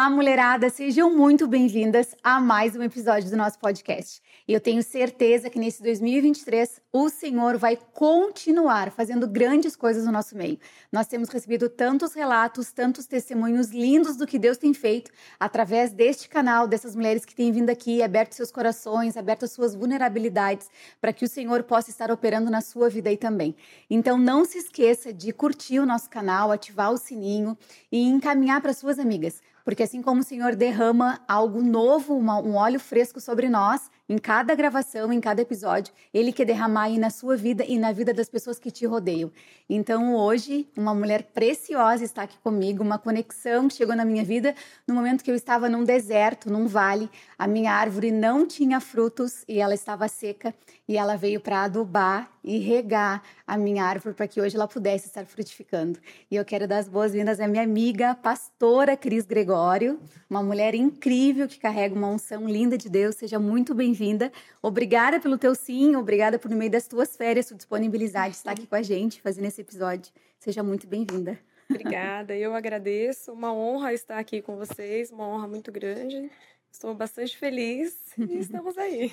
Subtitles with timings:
[0.00, 4.22] Olá, mulherada, sejam muito bem-vindas a mais um episódio do nosso podcast.
[4.48, 10.10] E eu tenho certeza que nesse 2023 o Senhor vai continuar fazendo grandes coisas no
[10.10, 10.58] nosso meio.
[10.90, 16.30] Nós temos recebido tantos relatos, tantos testemunhos lindos do que Deus tem feito através deste
[16.30, 21.12] canal, dessas mulheres que têm vindo aqui, aberto seus corações, aberto as suas vulnerabilidades, para
[21.12, 23.54] que o Senhor possa estar operando na sua vida aí também.
[23.90, 27.54] Então não se esqueça de curtir o nosso canal, ativar o sininho
[27.92, 29.42] e encaminhar para suas amigas.
[29.64, 34.18] Porque assim como o Senhor derrama algo novo, uma, um óleo fresco sobre nós, em
[34.18, 38.12] cada gravação, em cada episódio, Ele quer derramar aí na sua vida e na vida
[38.12, 39.30] das pessoas que te rodeiam.
[39.68, 44.52] Então hoje, uma mulher preciosa está aqui comigo, uma conexão chegou na minha vida
[44.84, 49.44] no momento que eu estava num deserto, num vale, a minha árvore não tinha frutos
[49.46, 50.52] e ela estava seca
[50.88, 55.08] e ela veio para adubar e regar a minha árvore para que hoje ela pudesse
[55.08, 55.98] estar frutificando.
[56.30, 59.98] E eu quero dar as boas-vindas à minha amiga, pastora Cris Gregório,
[60.28, 63.16] uma mulher incrível que carrega uma unção linda de Deus.
[63.16, 64.30] Seja muito bem-vinda.
[64.62, 68.52] Obrigada pelo teu sim, obrigada por no meio das tuas férias, sua disponibilidade de estar
[68.52, 70.12] aqui com a gente, fazendo esse episódio.
[70.38, 71.36] Seja muito bem-vinda.
[71.68, 73.32] Obrigada, eu agradeço.
[73.32, 76.30] Uma honra estar aqui com vocês, uma honra muito grande.
[76.70, 79.12] Estou bastante feliz e estamos aí.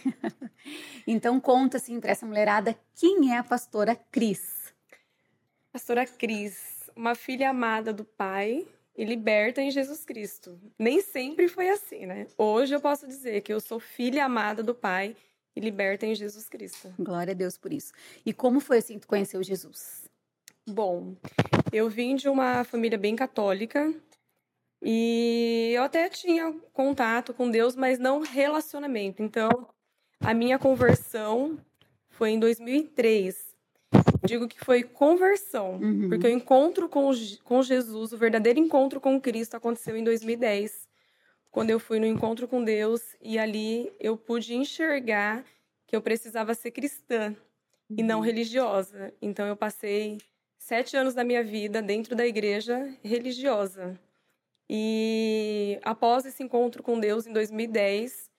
[1.05, 4.73] então conta assim para essa mulherada quem é a pastora Cris.
[5.71, 10.59] Pastora Cris, uma filha amada do Pai e liberta em Jesus Cristo.
[10.77, 12.27] Nem sempre foi assim, né?
[12.37, 15.15] Hoje eu posso dizer que eu sou filha amada do Pai
[15.55, 16.93] e liberta em Jesus Cristo.
[16.99, 17.91] Glória a Deus por isso.
[18.25, 20.09] E como foi assim que tu conheceu Jesus?
[20.67, 21.15] Bom,
[21.71, 23.93] eu vim de uma família bem católica,
[24.81, 29.23] e eu até tinha contato com Deus, mas não relacionamento.
[29.23, 29.49] Então,
[30.19, 31.57] a minha conversão
[32.09, 33.47] foi em 2003.
[34.25, 36.09] Digo que foi conversão, uhum.
[36.09, 37.11] porque o encontro com,
[37.43, 40.87] com Jesus, o verdadeiro encontro com Cristo, aconteceu em 2010,
[41.49, 45.45] quando eu fui no encontro com Deus e ali eu pude enxergar
[45.85, 47.35] que eu precisava ser cristã
[47.89, 47.95] uhum.
[47.99, 48.25] e não uhum.
[48.25, 49.13] religiosa.
[49.21, 50.17] Então, eu passei
[50.57, 53.97] sete anos da minha vida dentro da igreja religiosa.
[54.69, 58.29] E após esse encontro com Deus em 2010,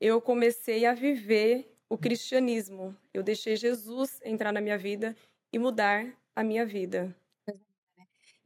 [0.00, 2.96] eu comecei a viver o cristianismo.
[3.14, 5.16] Eu deixei Jesus entrar na minha vida
[5.52, 7.14] e mudar a minha vida.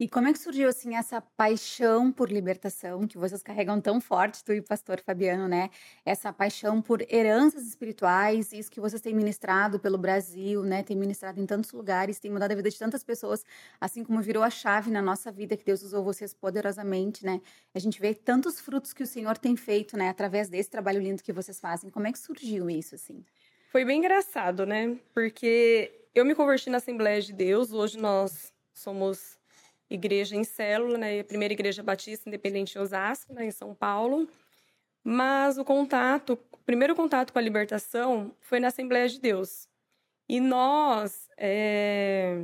[0.01, 4.43] E como é que surgiu assim essa paixão por libertação que vocês carregam tão forte,
[4.43, 5.69] tu e o pastor Fabiano, né?
[6.03, 10.81] Essa paixão por heranças espirituais, isso que vocês têm ministrado pelo Brasil, né?
[10.81, 13.45] Tem ministrado em tantos lugares, tem mudado a vida de tantas pessoas,
[13.79, 17.39] assim como virou a chave na nossa vida que Deus usou vocês poderosamente, né?
[17.71, 21.21] A gente vê tantos frutos que o Senhor tem feito, né, através desse trabalho lindo
[21.21, 21.91] que vocês fazem.
[21.91, 23.23] Como é que surgiu isso assim?
[23.71, 24.97] Foi bem engraçado, né?
[25.13, 29.39] Porque eu me converti na Assembleia de Deus, hoje nós somos
[29.93, 31.19] igreja em célula, né?
[31.19, 33.45] A primeira igreja batista independente em Osasco, né?
[33.45, 34.27] em São Paulo.
[35.03, 39.67] Mas o contato, o primeiro contato com a libertação foi na Assembleia de Deus.
[40.29, 42.37] E nós é,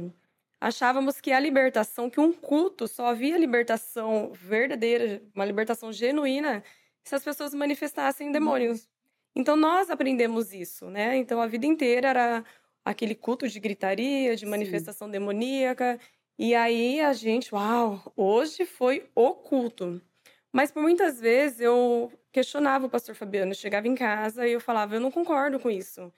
[0.60, 6.64] achávamos que a libertação, que um culto só havia libertação verdadeira, uma libertação genuína,
[7.04, 8.90] se as pessoas manifestassem demônios.
[9.36, 11.16] Então nós aprendemos isso, né?
[11.16, 12.44] Então a vida inteira era
[12.84, 15.12] aquele culto de gritaria, de manifestação Sim.
[15.12, 16.00] demoníaca,
[16.38, 20.02] e aí a gente, uau, hoje foi oculto.
[20.52, 24.62] Mas por muitas vezes eu questionava o pastor Fabiano, eu chegava em casa e eu
[24.62, 26.12] falava, eu não concordo com isso.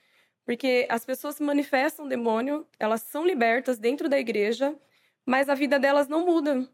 [0.44, 4.76] Porque as pessoas manifestam demônio, elas são libertas dentro da igreja,
[5.26, 6.68] mas a vida delas não muda.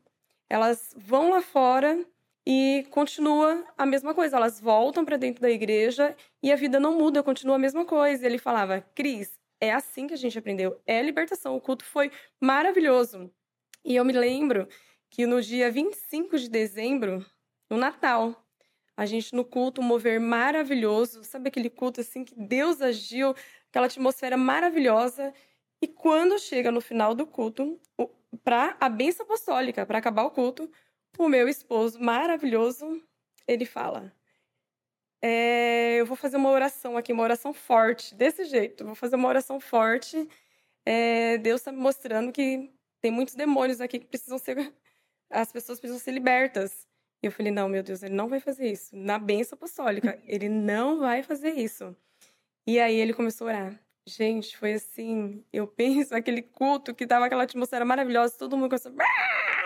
[0.48, 2.04] Elas vão lá fora
[2.46, 4.36] e continua a mesma coisa.
[4.36, 8.24] Elas voltam para dentro da igreja e a vida não muda, continua a mesma coisa.
[8.26, 10.80] Ele falava, Cris, é assim que a gente aprendeu.
[10.86, 11.56] É libertação.
[11.56, 13.30] O culto foi maravilhoso.
[13.84, 14.68] E eu me lembro
[15.10, 17.24] que no dia 25 de dezembro,
[17.70, 18.44] no Natal,
[18.96, 23.34] a gente no culto, um mover maravilhoso, sabe aquele culto assim que Deus agiu,
[23.68, 25.32] aquela atmosfera maravilhosa.
[25.80, 27.78] E quando chega no final do culto,
[28.42, 30.70] para a benção apostólica, para acabar o culto,
[31.18, 33.02] o meu esposo maravilhoso,
[33.46, 34.15] ele fala:
[35.22, 38.84] é, eu vou fazer uma oração aqui, uma oração forte, desse jeito.
[38.84, 40.28] Vou fazer uma oração forte.
[40.84, 42.70] É, Deus está me mostrando que
[43.00, 44.72] tem muitos demônios aqui que precisam ser.
[45.30, 46.86] As pessoas precisam ser libertas.
[47.22, 48.94] E eu falei: não, meu Deus, ele não vai fazer isso.
[48.96, 51.96] Na benção apostólica, ele não vai fazer isso.
[52.66, 53.80] E aí ele começou a orar.
[54.06, 55.44] Gente, foi assim.
[55.52, 58.92] Eu penso aquele culto que tava aquela atmosfera maravilhosa, todo mundo começou.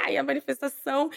[0.09, 1.11] E a manifestação.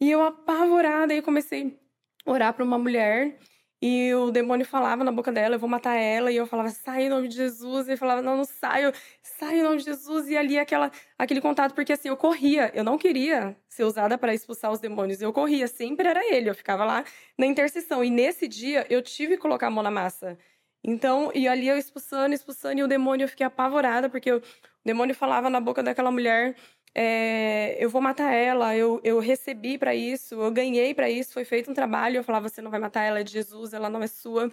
[0.00, 1.78] E eu apavorada, aí comecei
[2.26, 3.38] a orar para uma mulher
[3.86, 6.32] E o demônio falava na boca dela, eu vou matar ela.
[6.32, 7.86] E eu falava, sai em nome de Jesus.
[7.86, 8.90] E falava, não, não saio,
[9.20, 10.26] sai em nome de Jesus.
[10.30, 12.72] E ali aquela, aquele contato, porque assim, eu corria.
[12.74, 15.20] Eu não queria ser usada para expulsar os demônios.
[15.20, 16.48] Eu corria, sempre era ele.
[16.48, 17.04] Eu ficava lá
[17.36, 18.02] na intercessão.
[18.02, 20.38] E nesse dia, eu tive que colocar a mão na massa.
[20.82, 22.80] Então, e ali eu expulsando, expulsando.
[22.80, 24.42] E o demônio, eu fiquei apavorada, porque o
[24.82, 26.56] demônio falava na boca daquela mulher
[26.94, 31.44] é, eu vou matar ela, eu, eu recebi para isso, eu ganhei para isso, foi
[31.44, 32.18] feito um trabalho.
[32.18, 34.50] Eu falava, você não vai matar ela, é de Jesus, ela não é sua.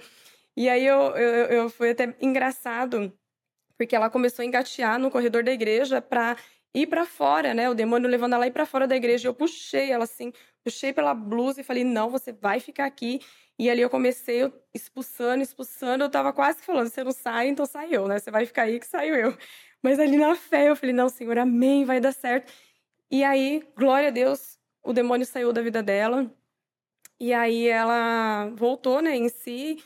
[0.58, 3.14] E aí eu, eu, eu foi até engraçado,
[3.78, 6.36] porque ela começou a engatear no corredor da igreja para
[6.74, 7.70] ir para fora, né?
[7.70, 9.28] O demônio levando ela ir para fora da igreja.
[9.28, 10.34] Eu puxei ela assim,
[10.64, 13.20] puxei pela blusa e falei: "Não, você vai ficar aqui".
[13.60, 16.04] E ali eu comecei expulsando, expulsando.
[16.06, 18.20] Eu tava quase falando: "Você não sai, então saiu, né?
[18.20, 19.38] Você vai ficar aí que saiu eu".
[19.84, 22.52] Mas ali na fé eu falei: não, Senhor, amém, vai dar certo.
[23.12, 26.32] E aí, glória a Deus, o demônio saiu da vida dela.
[27.20, 29.78] E aí ela voltou, né, em si.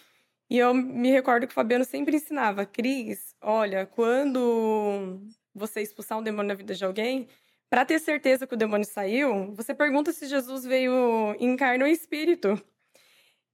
[0.49, 5.19] E eu me recordo que o Fabiano sempre ensinava: Cris, olha, quando
[5.53, 7.27] você expulsar um demônio na vida de alguém,
[7.69, 11.89] para ter certeza que o demônio saiu, você pergunta se Jesus veio em carne ou
[11.89, 12.61] em espírito.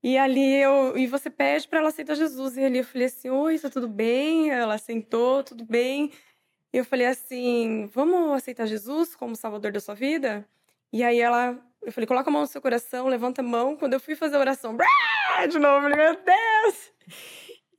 [0.04, 2.58] E ali eu e você pede para ela aceitar Jesus.
[2.58, 6.12] E ali eu falei assim: "Oi, tá tudo bem?" Ela sentou, tudo bem.
[6.74, 10.48] E eu falei assim: vamos aceitar Jesus como Salvador da sua vida?
[10.92, 13.76] E aí ela, eu falei: coloca a mão no seu coração, levanta a mão.
[13.76, 14.78] Quando eu fui fazer a oração,
[15.50, 16.92] de novo, meu Deus!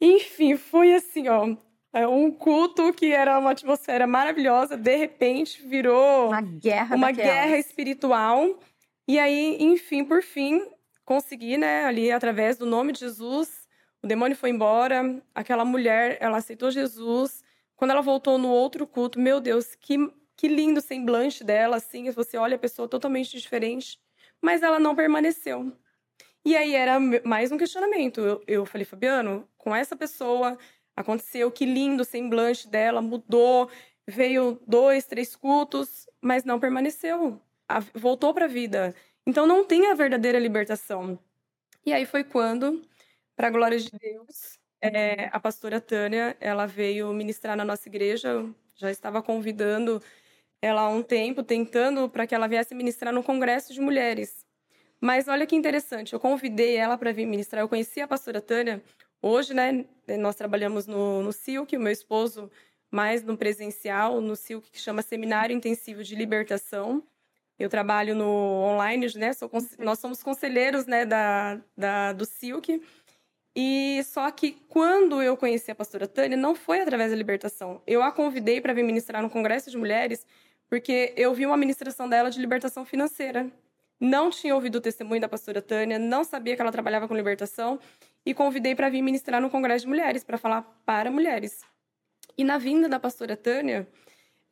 [0.01, 1.57] Enfim, foi assim, ó.
[1.93, 7.59] É um culto que era uma atmosfera maravilhosa, de repente virou uma guerra, uma guerra
[7.59, 8.59] espiritual.
[9.07, 10.67] E aí, enfim, por fim,
[11.05, 13.69] consegui, né, ali através do nome de Jesus,
[14.03, 17.45] o demônio foi embora, aquela mulher, ela aceitou Jesus,
[17.77, 19.97] quando ela voltou no outro culto, meu Deus, que,
[20.37, 22.11] que lindo semblante dela, assim.
[22.11, 24.01] Você olha a pessoa totalmente diferente,
[24.41, 25.73] mas ela não permaneceu.
[26.45, 28.21] E aí era mais um questionamento.
[28.21, 30.59] Eu, eu falei, Fabiano, com essa pessoa
[30.97, 33.71] aconteceu, que lindo semblante dela, mudou,
[34.07, 37.41] veio dois, três cultos, mas não permaneceu.
[37.95, 38.95] Voltou para a vida.
[39.27, 41.19] Então não tem a verdadeira libertação.
[41.87, 42.83] E aí foi quando,
[43.37, 48.45] para a glória de Deus, é, a pastora Tânia, ela veio ministrar na nossa igreja,
[48.77, 50.03] já estava convidando
[50.61, 54.47] ela há um tempo, tentando para que ela viesse ministrar no congresso de mulheres.
[55.01, 57.63] Mas olha que interessante, eu convidei ela para vir ministrar.
[57.63, 58.83] Eu conheci a pastora Tânia.
[59.23, 59.87] Hoje, né,
[60.19, 62.51] nós trabalhamos no, no SILC, o meu esposo
[62.91, 67.03] mais no presencial, no SILC, que chama Seminário Intensivo de Libertação.
[67.59, 69.33] Eu trabalho no online, né?
[69.33, 69.49] Sou,
[69.79, 72.83] nós somos conselheiros né, da, da, do SILC.
[73.55, 77.81] E só que quando eu conheci a pastora Tânia, não foi através da libertação.
[77.87, 80.27] Eu a convidei para vir ministrar no Congresso de Mulheres,
[80.69, 83.51] porque eu vi uma ministração dela de libertação financeira.
[84.05, 87.79] Não tinha ouvido o testemunho da pastora Tânia, não sabia que ela trabalhava com libertação,
[88.27, 91.63] e convidei para vir ministrar no Congresso de Mulheres, para falar para mulheres.
[92.37, 93.87] E na vinda da pastora Tânia,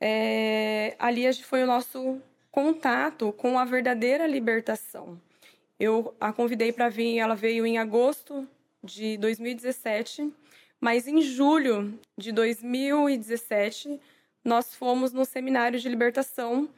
[0.00, 5.20] é, ali foi o nosso contato com a verdadeira libertação.
[5.80, 8.46] Eu a convidei para vir, ela veio em agosto
[8.84, 10.32] de 2017,
[10.80, 14.00] mas em julho de 2017
[14.44, 16.68] nós fomos no seminário de libertação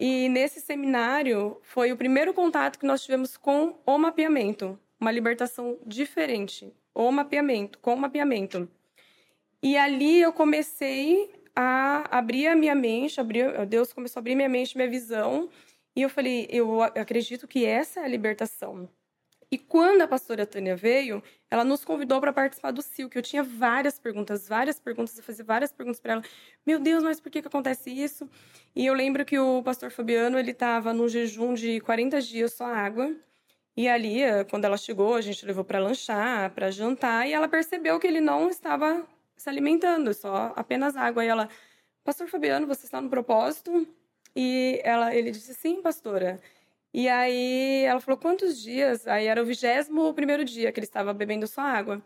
[0.00, 5.78] e nesse seminário foi o primeiro contato que nós tivemos com o mapeamento, uma libertação
[5.86, 8.66] diferente, o mapeamento, com o mapeamento.
[9.62, 14.48] E ali eu comecei a abrir a minha mente, abrir, Deus começou a abrir minha
[14.48, 15.50] mente, minha visão,
[15.94, 18.88] e eu falei, eu acredito que essa é a libertação.
[19.52, 23.22] E quando a pastora Tânia veio, ela nos convidou para participar do CIL, que eu
[23.22, 26.22] tinha várias perguntas, várias perguntas, eu fazia várias perguntas para ela.
[26.64, 28.30] Meu Deus, mas por que, que acontece isso?
[28.76, 32.64] E eu lembro que o pastor Fabiano, ele estava num jejum de 40 dias só
[32.66, 33.12] água.
[33.76, 37.48] E ali, eh, quando ela chegou, a gente levou para lanchar, para jantar, e ela
[37.48, 39.04] percebeu que ele não estava
[39.36, 41.24] se alimentando, só apenas água.
[41.24, 41.48] E ela,
[42.04, 43.86] pastor Fabiano, você está no propósito?
[44.36, 46.40] E ela, ele disse, sim, pastora.
[46.92, 49.06] E aí ela falou quantos dias?
[49.06, 52.02] Aí era o vigésimo primeiro dia que ele estava bebendo sua água.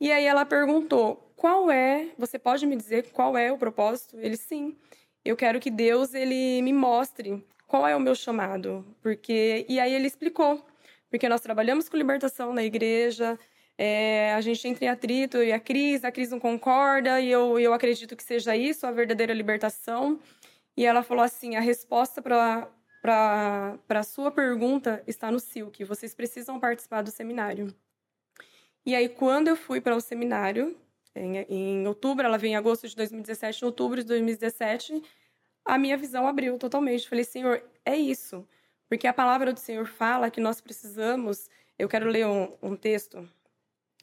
[0.00, 2.08] E aí ela perguntou: qual é?
[2.18, 4.18] Você pode me dizer qual é o propósito?
[4.18, 4.76] Ele sim.
[5.24, 9.94] Eu quero que Deus ele me mostre qual é o meu chamado, porque e aí
[9.94, 10.64] ele explicou,
[11.10, 13.38] porque nós trabalhamos com libertação na igreja.
[13.76, 17.58] É, a gente entra em atrito e a Cris, a Cris não concorda, e eu,
[17.58, 20.20] eu acredito que seja isso a verdadeira libertação.
[20.76, 22.68] E ela falou assim: a resposta para
[23.04, 25.84] para a sua pergunta está no SILC.
[25.84, 27.74] Vocês precisam participar do seminário.
[28.86, 30.74] E aí, quando eu fui para o seminário,
[31.14, 35.02] em, em, outubro, ela veio em agosto de 2017, em outubro de 2017,
[35.66, 37.06] a minha visão abriu totalmente.
[37.06, 38.48] Falei, Senhor, é isso.
[38.88, 41.50] Porque a palavra do Senhor fala que nós precisamos.
[41.78, 43.28] Eu quero ler um, um texto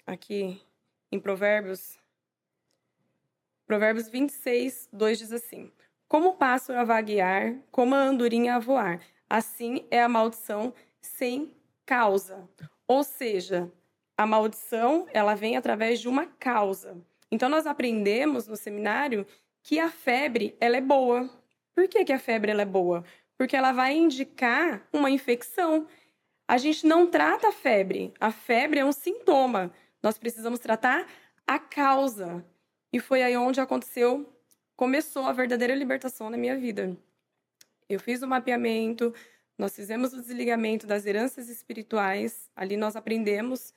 [0.05, 0.62] aqui
[1.12, 1.98] em Provérbios.
[3.65, 5.72] Provérbios 26, 2 diz assim:
[6.12, 9.00] Como o pássaro a vaguear, como a andorinha a voar,
[9.30, 11.53] assim é a maldição sem
[11.86, 12.50] causa.
[12.86, 13.72] Ou seja,
[14.18, 16.98] a maldição, ela vem através de uma causa.
[17.32, 19.25] Então nós aprendemos no seminário
[19.63, 21.30] que a febre, ela é boa.
[21.74, 23.06] Por que, que a febre ela é boa?
[23.38, 25.88] Porque ela vai indicar uma infecção.
[26.46, 28.13] A gente não trata a febre.
[28.20, 29.72] A febre é um sintoma.
[30.03, 31.08] Nós precisamos tratar
[31.48, 32.46] a causa.
[32.91, 34.30] E foi aí onde aconteceu,
[34.81, 36.97] começou a verdadeira libertação na minha vida.
[37.88, 39.13] Eu fiz o mapeamento,
[39.55, 42.50] nós fizemos o desligamento das heranças espirituais.
[42.55, 43.75] Ali nós aprendemos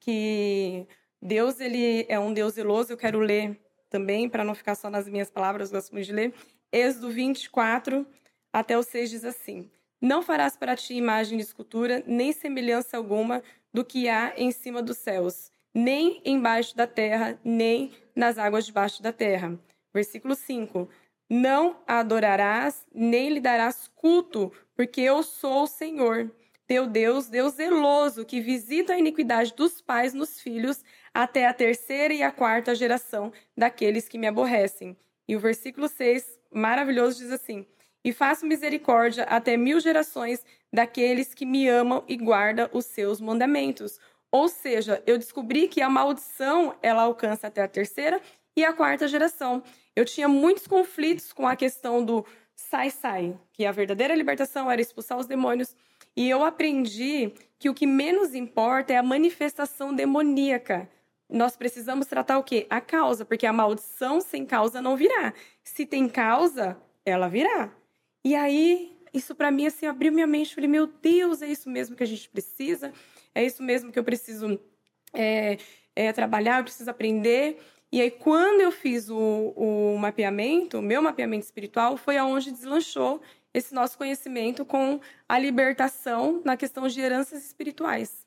[0.00, 0.86] que
[1.20, 2.90] Deus ele é um Deus zeloso.
[2.90, 3.60] Eu quero ler
[3.90, 6.32] também para não ficar só nas minhas palavras, gosto muito de ler.
[6.72, 8.06] Êxodo 24
[8.50, 9.70] até o 6 diz assim:
[10.00, 13.42] Não farás para ti imagem de escultura, nem semelhança alguma
[13.74, 19.02] do que há em cima dos céus, nem embaixo da terra, nem nas águas debaixo
[19.02, 19.60] da terra.
[19.96, 20.90] Versículo 5:
[21.26, 26.30] Não adorarás, nem lhe darás culto, porque eu sou o Senhor,
[26.66, 30.84] teu Deus, Deus zeloso, que visita a iniquidade dos pais nos filhos
[31.14, 34.94] até a terceira e a quarta geração daqueles que me aborrecem.
[35.26, 37.64] E o versículo 6, maravilhoso, diz assim:
[38.04, 43.98] E faço misericórdia até mil gerações daqueles que me amam e guardam os seus mandamentos.
[44.30, 48.20] Ou seja, eu descobri que a maldição ela alcança até a terceira
[48.54, 49.62] e a quarta geração.
[49.96, 52.24] Eu tinha muitos conflitos com a questão do
[52.54, 55.74] sai-sai, que a verdadeira libertação era expulsar os demônios.
[56.14, 60.88] E eu aprendi que o que menos importa é a manifestação demoníaca.
[61.28, 62.66] Nós precisamos tratar o quê?
[62.70, 65.34] A causa, porque a maldição sem causa não virá.
[65.64, 67.72] Se tem causa, ela virá.
[68.24, 71.96] E aí, isso para mim assim abriu minha mente, falei: "Meu Deus, é isso mesmo
[71.96, 72.92] que a gente precisa?"
[73.36, 74.58] é isso mesmo que eu preciso
[75.12, 75.58] é,
[75.94, 77.58] é, trabalhar, eu preciso aprender.
[77.92, 83.20] E aí, quando eu fiz o, o mapeamento, o meu mapeamento espiritual, foi aonde deslanchou
[83.54, 88.26] esse nosso conhecimento com a libertação na questão de heranças espirituais.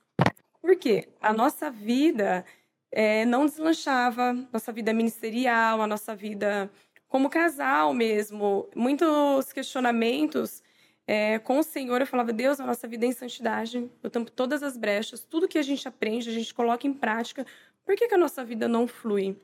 [0.62, 1.10] Por quê?
[1.22, 2.44] A nossa vida
[2.92, 6.72] é, não deslanchava, nossa vida ministerial, a nossa vida
[7.08, 10.62] como casal mesmo, muitos questionamentos
[11.08, 14.30] é, com o Senhor, eu falava, Deus, a nossa vida é em santidade, eu tampo
[14.30, 17.48] todas as brechas, tudo que a gente aprende, a gente coloca em prática,
[17.84, 19.36] por que, que a nossa vida não flui?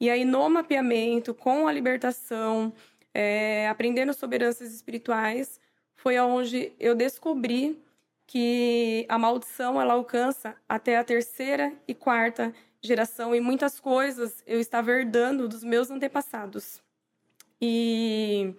[0.00, 2.72] E aí, no mapeamento, com a libertação,
[3.12, 5.60] é, aprendendo sobre heranças espirituais,
[5.94, 7.78] foi onde eu descobri
[8.26, 14.58] que a maldição ela alcança até a terceira e quarta geração e muitas coisas eu
[14.58, 16.80] estava herdando dos meus antepassados.
[17.60, 18.54] E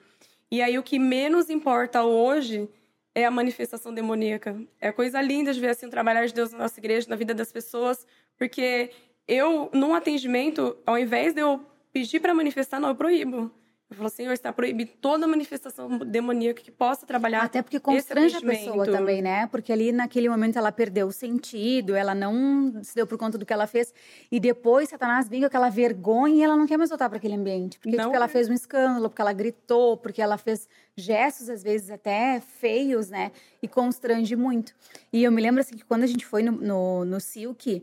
[0.52, 2.70] e aí o que menos importa hoje
[3.16, 4.62] é a manifestação demoníaca.
[4.82, 7.34] É coisa linda de ver assim o trabalhar de Deus na nossa igreja, na vida
[7.34, 8.06] das pessoas,
[8.38, 8.92] porque
[9.32, 11.62] eu, num atendimento, ao invés de eu
[11.94, 13.50] pedir para manifestar, não, eu proíbo.
[13.90, 17.44] Eu falo, Senhor, está proibido toda manifestação demoníaca que possa trabalhar.
[17.44, 19.48] Até porque constrange a pessoa também, né?
[19.48, 23.46] Porque ali naquele momento ela perdeu o sentido, ela não se deu por conta do
[23.46, 23.94] que ela fez.
[24.30, 27.36] E depois Satanás vem com aquela vergonha e ela não quer mais voltar para aquele
[27.36, 27.80] ambiente.
[27.80, 31.90] Porque tipo, ela fez um escândalo, porque ela gritou, porque ela fez gestos, às vezes
[31.90, 33.32] até feios, né?
[33.62, 34.74] E constrange muito.
[35.12, 37.82] E eu me lembro assim que quando a gente foi no, no, no Silk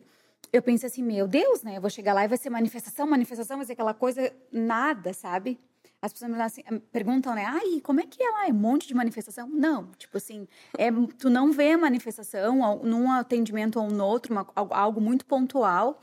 [0.53, 1.77] eu pensei assim, meu Deus, né?
[1.77, 5.59] Eu vou chegar lá e vai ser manifestação, manifestação, vai ser aquela coisa nada, sabe?
[6.01, 6.63] as pessoas assim,
[6.93, 7.45] perguntam, né?
[7.45, 8.49] Ai, como é que é lá?
[8.49, 9.49] É um monte de manifestação?
[9.49, 15.01] Não, tipo assim, é, tu não vê manifestação num atendimento ou no outro, uma, algo
[15.01, 16.01] muito pontual.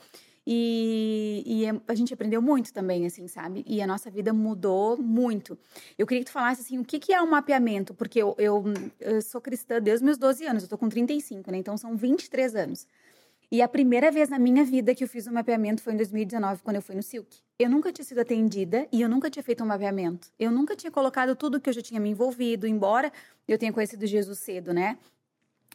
[0.48, 3.64] E, e, é, a gente aprendeu muito também, assim, sabe?
[3.66, 5.58] E a nossa vida mudou muito.
[5.98, 7.96] Eu queria que tu falasse, assim, o que, que é um mapeamento?
[7.96, 8.64] Porque eu, eu,
[9.00, 11.58] eu sou cristã desde os meus 12 anos, eu tô com 35, né?
[11.58, 12.88] Então são 23 anos.
[13.52, 16.62] E a primeira vez na minha vida que eu fiz um mapeamento foi em 2019,
[16.64, 17.38] quando eu fui no Silk.
[17.58, 20.30] Eu nunca tinha sido atendida e eu nunca tinha feito um mapeamento.
[20.40, 23.12] Eu nunca tinha colocado tudo que eu já tinha me envolvido, embora
[23.48, 24.98] eu tenha conhecido Jesus cedo, né?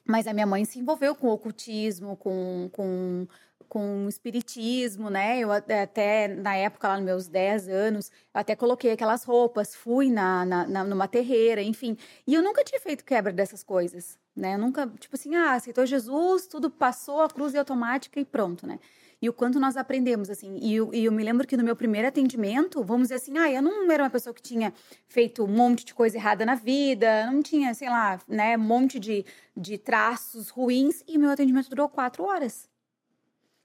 [0.05, 3.27] Mas a minha mãe se envolveu com ocultismo, com, com,
[3.69, 5.39] com espiritismo, né?
[5.39, 10.11] Eu até, na época, lá nos meus 10 anos, eu até coloquei aquelas roupas, fui
[10.11, 11.97] na, na, na, numa terreira, enfim.
[12.27, 14.57] E eu nunca tinha feito quebra dessas coisas né?
[14.57, 18.79] Nunca, tipo assim, ah, aceitou Jesus, tudo passou, a cruz é automática e pronto, né?
[19.23, 20.59] E o quanto nós aprendemos, assim.
[20.63, 23.51] E eu, e eu me lembro que no meu primeiro atendimento, vamos dizer assim, ah,
[23.51, 24.73] eu não era uma pessoa que tinha
[25.09, 28.99] feito um monte de coisa errada na vida, não tinha, sei lá, né, um monte
[28.99, 32.69] de, de traços ruins, e meu atendimento durou quatro horas.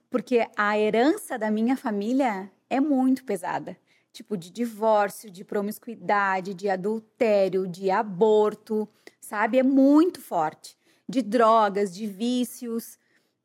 [0.10, 3.78] Porque a herança da minha família é muito pesada
[4.16, 8.88] tipo de divórcio, de promiscuidade, de adultério, de aborto,
[9.26, 9.58] sabe?
[9.58, 10.78] É muito forte.
[11.08, 12.98] De drogas, de vícios.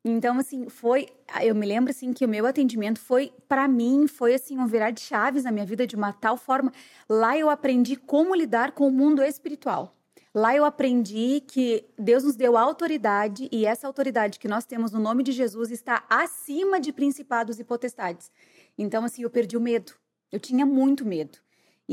[0.03, 1.07] Então, assim, foi.
[1.43, 4.91] Eu me lembro, assim, que o meu atendimento foi, para mim, foi, assim, um virar
[4.91, 6.71] de chaves na minha vida de uma tal forma.
[7.07, 9.95] Lá eu aprendi como lidar com o mundo espiritual.
[10.33, 14.99] Lá eu aprendi que Deus nos deu autoridade e essa autoridade que nós temos no
[14.99, 18.31] nome de Jesus está acima de principados e potestades.
[18.77, 19.91] Então, assim, eu perdi o medo.
[20.31, 21.37] Eu tinha muito medo.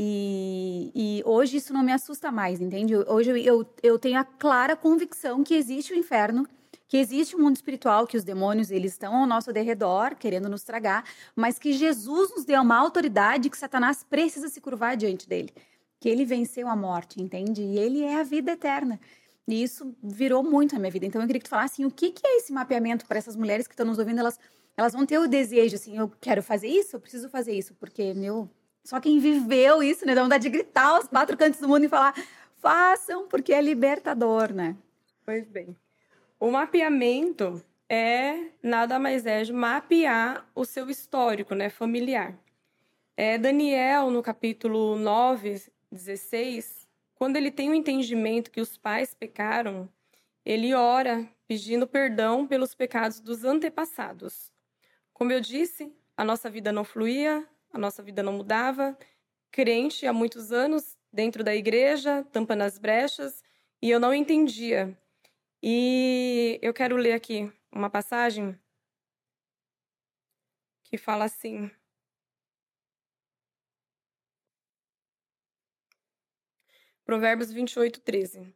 [0.01, 2.95] E, e hoje isso não me assusta mais, entende?
[2.95, 6.47] Hoje eu, eu, eu tenho a clara convicção que existe o inferno
[6.87, 10.63] que existe um mundo espiritual, que os demônios eles estão ao nosso derredor, querendo nos
[10.63, 11.03] tragar,
[11.35, 15.53] mas que Jesus nos deu uma autoridade que Satanás precisa se curvar diante dele,
[15.99, 17.61] que ele venceu a morte, entende?
[17.61, 18.99] E ele é a vida eterna.
[19.47, 21.05] E isso virou muito a minha vida.
[21.05, 23.35] Então eu queria que tu falasse assim, o que, que é esse mapeamento para essas
[23.35, 24.39] mulheres que estão nos ouvindo, elas
[24.79, 28.13] elas vão ter o desejo assim, eu quero fazer isso, eu preciso fazer isso, porque
[28.13, 28.49] meu,
[28.89, 31.89] só quem viveu isso, né, dá vontade de gritar aos quatro cantos do mundo e
[31.89, 32.13] falar:
[32.57, 34.75] "Façam, porque é libertador", né?
[35.23, 35.77] Pois bem.
[36.39, 42.35] O mapeamento é nada mais é de mapear o seu histórico, né, familiar.
[43.15, 49.87] É Daniel, no capítulo 9, 16, quando ele tem o entendimento que os pais pecaram,
[50.43, 54.51] ele ora pedindo perdão pelos pecados dos antepassados.
[55.13, 58.97] Como eu disse, a nossa vida não fluía, a nossa vida não mudava,
[59.51, 63.43] crente há muitos anos dentro da igreja, tampando as brechas,
[63.81, 64.97] e eu não entendia.
[65.61, 68.57] E eu quero ler aqui uma passagem
[70.83, 71.69] que fala assim:
[77.03, 78.53] Provérbios 28, 13.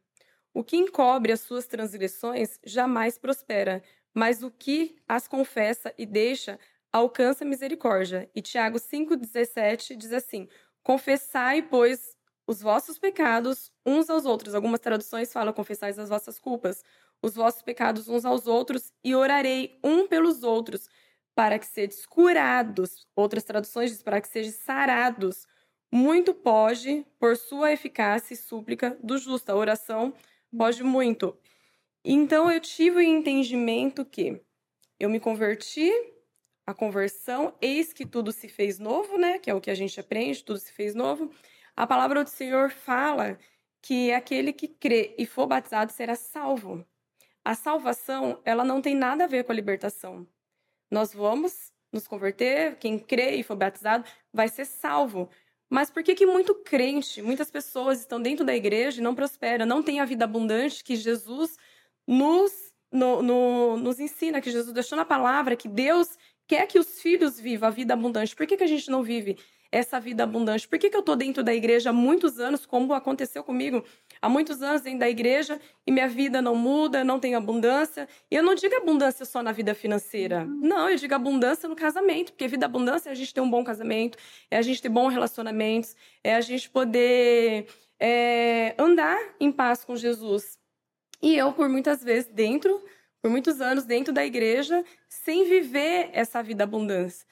[0.52, 3.82] O que encobre as suas transgressões jamais prospera,
[4.14, 6.58] mas o que as confessa e deixa
[6.94, 8.30] alcança misericórdia.
[8.34, 10.48] E Tiago 5,17 diz assim:
[10.82, 14.54] Confessai, pois, os vossos pecados uns aos outros.
[14.54, 16.84] Algumas traduções falam confessais as vossas culpas,
[17.20, 20.88] os vossos pecados uns aos outros, e orarei um pelos outros,
[21.34, 23.06] para que sedes curados.
[23.16, 25.46] Outras traduções dizem para que sedes sarados.
[25.92, 29.50] Muito pode, por sua eficácia e súplica do justo.
[29.50, 30.14] A oração
[30.56, 31.36] pode muito.
[32.04, 34.40] Então eu tive o entendimento que
[35.00, 35.90] eu me converti,
[36.66, 39.38] a conversão, eis que tudo se fez novo, né?
[39.38, 41.30] Que é o que a gente aprende, tudo se fez novo.
[41.76, 43.38] A palavra do Senhor fala
[43.82, 46.86] que aquele que crê e for batizado será salvo.
[47.44, 50.26] A salvação, ela não tem nada a ver com a libertação.
[50.90, 55.28] Nós vamos nos converter, quem crê e for batizado vai ser salvo.
[55.68, 59.66] Mas por que que muito crente, muitas pessoas estão dentro da igreja e não prosperam,
[59.66, 61.56] não têm a vida abundante que Jesus
[62.06, 67.00] nos, no, no, nos ensina, que Jesus deixou na palavra, que Deus quer que os
[67.00, 68.34] filhos vivam a vida abundante.
[68.34, 69.36] Por que, que a gente não vive?
[69.74, 70.68] essa vida abundante.
[70.68, 73.84] Por que, que eu estou dentro da igreja há muitos anos, como aconteceu comigo?
[74.22, 78.08] Há muitos anos dentro da igreja e minha vida não muda, não tem abundância.
[78.30, 80.44] E eu não digo abundância só na vida financeira.
[80.44, 83.64] Não, eu digo abundância no casamento, porque vida abundância é a gente ter um bom
[83.64, 84.16] casamento,
[84.48, 87.66] é a gente ter bons relacionamentos, é a gente poder
[87.98, 90.56] é, andar em paz com Jesus.
[91.20, 92.80] E eu, por muitas vezes, dentro,
[93.24, 97.26] por muitos anos, dentro da igreja, sem viver essa vida abundância.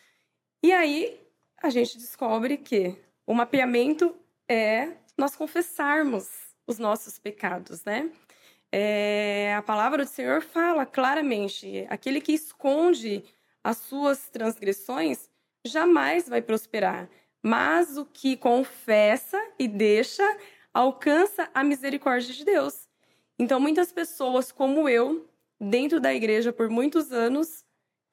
[0.63, 1.21] E aí,
[1.63, 4.17] a gente descobre que o mapeamento
[4.49, 6.31] é nós confessarmos
[6.67, 8.11] os nossos pecados, né?
[8.73, 13.23] É, a palavra do Senhor fala claramente: aquele que esconde
[13.63, 15.29] as suas transgressões
[15.63, 17.07] jamais vai prosperar,
[17.43, 20.25] mas o que confessa e deixa
[20.73, 22.89] alcança a misericórdia de Deus.
[23.39, 25.29] Então, muitas pessoas, como eu,
[25.63, 27.65] dentro da igreja por muitos anos,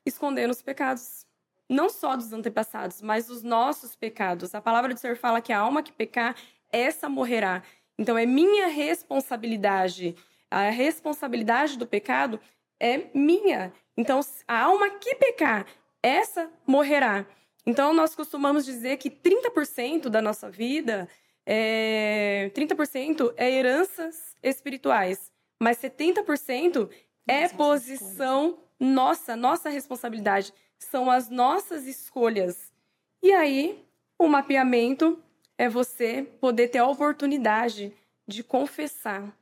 [0.06, 1.26] escondendo os pecados
[1.68, 4.56] não só dos antepassados, mas dos nossos pecados.
[4.56, 6.36] A palavra do Senhor fala que a alma que pecar,
[6.72, 7.62] essa morrerá.
[7.98, 10.16] Então é minha responsabilidade.
[10.50, 12.40] A responsabilidade do pecado
[12.80, 13.72] é minha.
[13.96, 15.66] Então a alma que pecar,
[16.02, 17.26] essa morrerá.
[17.66, 21.08] Então nós costumamos dizer que 30% da nossa vida
[21.46, 26.90] é 30% é heranças espirituais, mas 70%
[27.30, 32.74] é posição nossa, nossa responsabilidade são as nossas escolhas.
[33.22, 33.86] E aí,
[34.18, 35.22] o mapeamento
[35.56, 37.94] é você poder ter a oportunidade
[38.28, 39.38] de confessar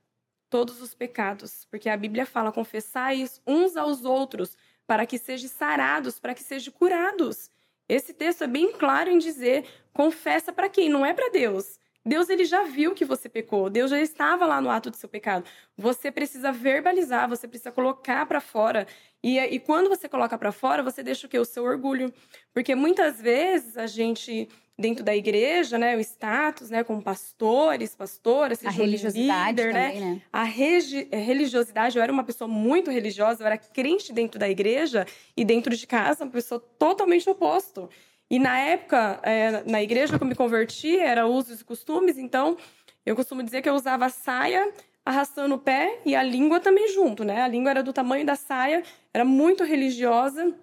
[0.50, 6.19] todos os pecados, porque a Bíblia fala confessais uns aos outros para que sejam sarados,
[6.19, 7.50] para que sejam curados.
[7.88, 10.89] Esse texto é bem claro em dizer confessa para quem?
[10.89, 11.80] Não é para Deus.
[12.08, 15.10] Deus ele já viu que você pecou, Deus já estava lá no ato do seu
[15.10, 15.43] pecado.
[15.78, 18.88] Você precisa verbalizar, você precisa colocar para fora.
[19.22, 21.38] E, e quando você coloca para fora, você deixa o que?
[21.38, 22.13] O seu orgulho.
[22.54, 24.48] Porque muitas vezes a gente
[24.80, 29.88] dentro da igreja, né, o status, né, como pastores, pastoras, a religiosidade líder, né?
[29.88, 30.12] também, né?
[30.12, 30.22] né?
[30.32, 35.06] A regi religiosidade, eu era uma pessoa muito religiosa, eu era crente dentro da igreja
[35.36, 37.89] e dentro de casa, uma pessoa totalmente oposto.
[38.30, 42.58] E na época, é, na igreja que eu me converti, era usos e costumes, então
[43.06, 44.72] eu costumo dizer que eu usava saia
[45.06, 47.42] arrastando o pé e a língua também junto, né?
[47.42, 50.54] A língua era do tamanho da saia, era muito religiosa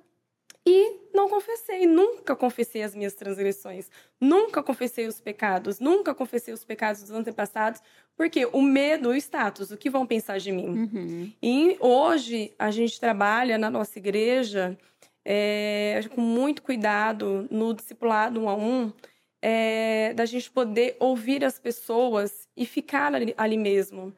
[0.67, 6.65] e não confessei, nunca confessei as minhas transgressões, nunca confessei os pecados, nunca confessei os
[6.65, 7.81] pecados dos antepassados,
[8.17, 10.69] porque o medo, o status, o que vão pensar de mim.
[10.69, 11.33] Uhum.
[11.43, 14.77] E hoje a gente trabalha na nossa igreja
[15.25, 18.93] é, com muito cuidado no discipulado um a um,
[19.41, 24.15] é, da gente poder ouvir as pessoas e ficar ali, ali mesmo.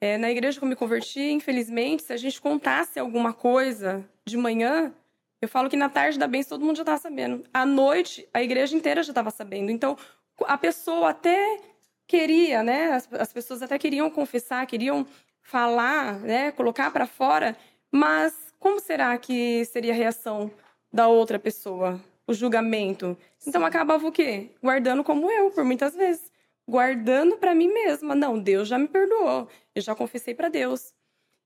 [0.00, 4.36] É, na igreja que eu me converti, infelizmente, se a gente contasse alguma coisa de
[4.36, 4.92] manhã,
[5.40, 7.44] eu falo que na tarde da bênção todo mundo já estava sabendo.
[7.52, 9.70] À noite, a igreja inteira já estava sabendo.
[9.70, 9.96] Então,
[10.44, 11.60] a pessoa até
[12.06, 12.92] queria, né?
[12.92, 15.06] As, as pessoas até queriam confessar, queriam
[15.40, 16.52] falar, né?
[16.52, 17.56] Colocar para fora,
[17.90, 20.50] mas como será que seria a reação
[20.92, 22.00] da outra pessoa?
[22.26, 23.16] O julgamento.
[23.46, 24.50] Então acabava o quê?
[24.62, 26.32] Guardando como eu, por muitas vezes.
[26.68, 28.14] Guardando para mim mesma.
[28.14, 29.48] Não, Deus já me perdoou.
[29.74, 30.92] Eu já confessei para Deus.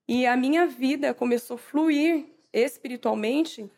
[0.09, 3.71] E a minha vida começou a fluir espiritualmente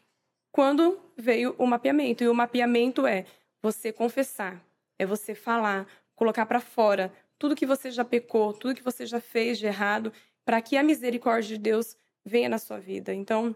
[0.53, 2.23] quando veio o mapeamento.
[2.23, 3.25] E o mapeamento é
[3.61, 4.63] você confessar,
[4.99, 9.21] é você falar, colocar para fora tudo que você já pecou, tudo que você já
[9.21, 10.13] fez de errado,
[10.45, 13.13] para que a misericórdia de Deus venha na sua vida.
[13.13, 13.55] Então,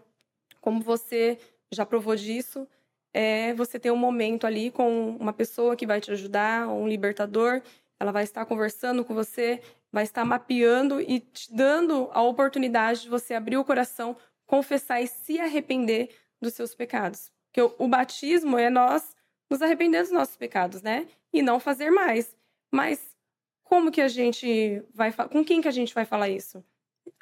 [0.61, 1.37] como você
[1.71, 2.67] já provou disso,
[3.13, 7.61] é você ter um momento ali com uma pessoa que vai te ajudar, um libertador,
[7.99, 13.09] ela vai estar conversando com você, vai estar mapeando e te dando a oportunidade de
[13.09, 16.09] você abrir o coração, confessar e se arrepender
[16.41, 17.31] dos seus pecados.
[17.47, 19.15] Porque o, batismo é nós
[19.49, 21.07] nos arrepender dos nossos pecados, né?
[21.33, 22.35] E não fazer mais.
[22.71, 23.15] Mas
[23.63, 26.63] como que a gente vai com quem que a gente vai falar isso?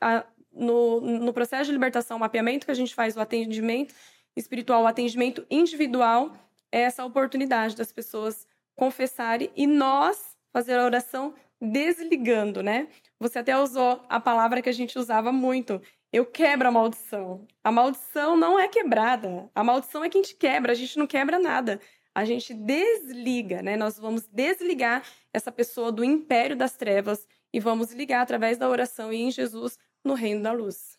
[0.01, 3.93] A, no, no processo de libertação, o mapeamento que a gente faz, o atendimento
[4.35, 6.35] espiritual, o atendimento individual,
[6.71, 12.87] é essa oportunidade das pessoas confessarem e nós fazer a oração desligando, né?
[13.19, 15.81] Você até usou a palavra que a gente usava muito.
[16.11, 17.45] Eu quebro a maldição.
[17.63, 19.49] A maldição não é quebrada.
[19.55, 21.79] A maldição é que a gente quebra, a gente não quebra nada.
[22.13, 23.75] A gente desliga, né?
[23.75, 29.11] Nós vamos desligar essa pessoa do império das trevas e vamos ligar através da oração
[29.11, 30.95] e em Jesus no reino da luz.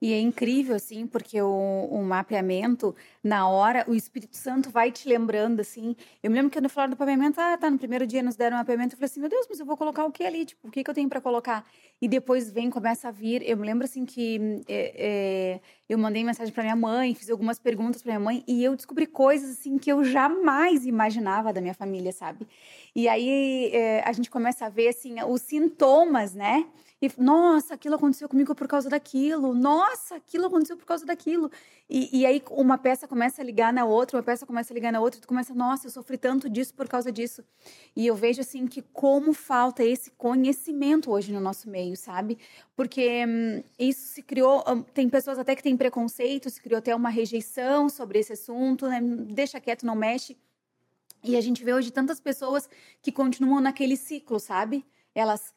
[0.00, 5.08] E é incrível, assim, porque o, o, mapeamento, na hora, o Espírito Santo vai te
[5.08, 5.96] lembrando, assim.
[6.22, 8.56] Eu me lembro que no falar do mapeamento, ah, tá, no primeiro dia nos deram
[8.56, 10.44] um mapeamento, eu falei assim, meu Deus, mas eu vou colocar o que ali?
[10.44, 11.66] Tipo, o que, que eu tenho para colocar?
[12.00, 13.42] E depois vem, começa a vir.
[13.48, 17.58] Eu me lembro, assim, que é, é, eu mandei mensagem para minha mãe, fiz algumas
[17.58, 21.74] perguntas para minha mãe, e eu descobri coisas, assim, que eu jamais imaginava da minha
[21.74, 22.46] família, sabe?
[22.94, 26.66] E aí é, a gente começa a ver, assim, os sintomas, né?
[27.00, 29.54] E, nossa, aquilo aconteceu comigo por causa daquilo.
[29.54, 31.50] Nossa, aquilo aconteceu por causa daquilo.
[31.90, 34.90] E, e aí uma peça começa a ligar na outra, uma peça começa a ligar
[34.90, 37.44] na outra, e tu começa, nossa, eu sofri tanto disso por causa disso.
[37.94, 42.38] E eu vejo, assim, que como falta esse conhecimento hoje no nosso meio, sabe?
[42.74, 46.94] Porque hum, isso se criou, hum, tem pessoas até que têm preconceito, se criou até
[46.94, 49.00] uma rejeição sobre esse assunto, né?
[49.02, 50.36] Deixa quieto, não mexe.
[51.22, 52.68] E a gente vê hoje tantas pessoas
[53.02, 54.86] que continuam naquele ciclo, sabe?
[55.14, 55.55] Elas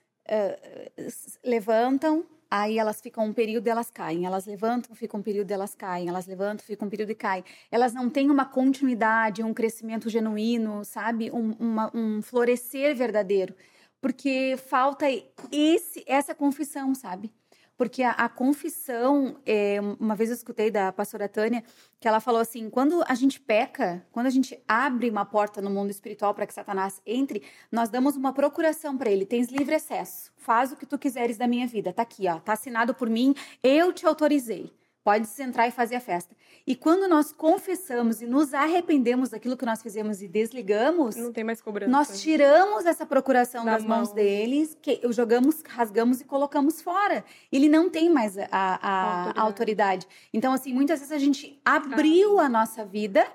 [1.43, 4.25] levantam, aí elas ficam um período e elas caem.
[4.25, 6.09] Elas levantam, ficam um período e elas caem.
[6.09, 7.43] Elas levantam, ficam um período e caem.
[7.71, 11.31] Elas não têm uma continuidade, um crescimento genuíno, sabe?
[11.31, 13.55] Um, uma, um florescer verdadeiro.
[14.01, 15.05] Porque falta
[15.51, 17.31] esse, essa confissão, sabe?
[17.79, 21.63] Porque a, a confissão, é, uma vez eu escutei da pastora Tânia,
[21.97, 25.69] que ela falou assim: quando a gente peca, quando a gente abre uma porta no
[25.69, 30.29] mundo espiritual para que Satanás entre, nós damos uma procuração para ele: tens livre acesso,
[30.35, 33.33] faz o que tu quiseres da minha vida, tá aqui, ó, tá assinado por mim,
[33.63, 34.77] eu te autorizei.
[35.09, 36.35] Pode se entrar e fazer a festa.
[36.67, 41.43] E quando nós confessamos e nos arrependemos daquilo que nós fizemos e desligamos, não tem
[41.43, 41.91] mais cobrança.
[41.91, 43.97] Nós tiramos essa procuração das mão.
[43.97, 47.25] mãos deles, que jogamos, rasgamos e colocamos fora.
[47.51, 49.41] Ele não tem mais a, a, a autoridade.
[49.41, 50.07] autoridade.
[50.31, 52.45] Então, assim, muitas vezes a gente abriu ah.
[52.45, 53.25] a nossa vida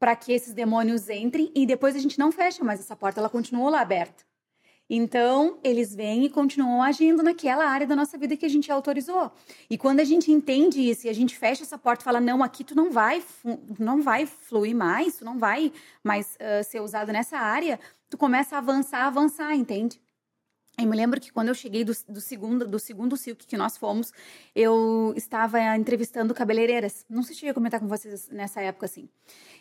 [0.00, 3.28] para que esses demônios entrem e depois a gente não fecha mais essa porta, ela
[3.28, 4.24] continua lá aberta.
[4.92, 9.30] Então, eles vêm e continuam agindo naquela área da nossa vida que a gente autorizou.
[9.70, 12.42] E quando a gente entende isso e a gente fecha essa porta e fala, não,
[12.42, 13.22] aqui tu não vai,
[13.78, 15.72] não vai fluir mais, tu não vai
[16.02, 20.00] mais uh, ser usado nessa área, tu começa a avançar, avançar, entende?
[20.80, 23.76] Eu me lembro que quando eu cheguei do, do, segundo, do segundo Silk que nós
[23.76, 24.12] fomos,
[24.54, 27.04] eu estava entrevistando cabeleireiras.
[27.08, 29.08] Não sei se ia comentar com vocês nessa época, assim.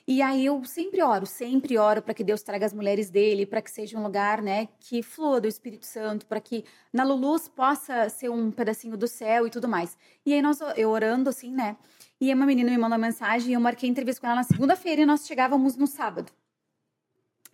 [0.08, 3.62] E aí eu sempre oro, sempre oro para que Deus traga as mulheres dele, para
[3.62, 8.10] que seja um lugar, né, que flua do Espírito Santo, para que na Lulus possa
[8.10, 9.97] ser um pedacinho do céu e tudo mais.
[10.25, 11.75] E aí nós, eu orando, assim, né,
[12.19, 15.01] e uma menina me mandou uma mensagem e eu marquei entrevista com ela na segunda-feira
[15.01, 16.32] e nós chegávamos no sábado.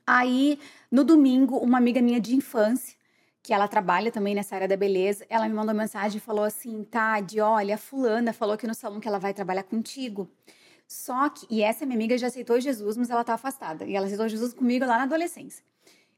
[0.07, 0.59] Aí,
[0.91, 2.95] no domingo, uma amiga minha de infância,
[3.45, 6.83] que ela trabalha também nessa área da beleza, ela me mandou mensagem e falou assim:
[6.83, 10.27] Tade, olha, fulana falou aqui no salão que ela vai trabalhar contigo.
[10.87, 13.85] Só que, e essa minha amiga já aceitou Jesus, mas ela tá afastada.
[13.85, 15.63] E ela aceitou Jesus comigo lá na adolescência.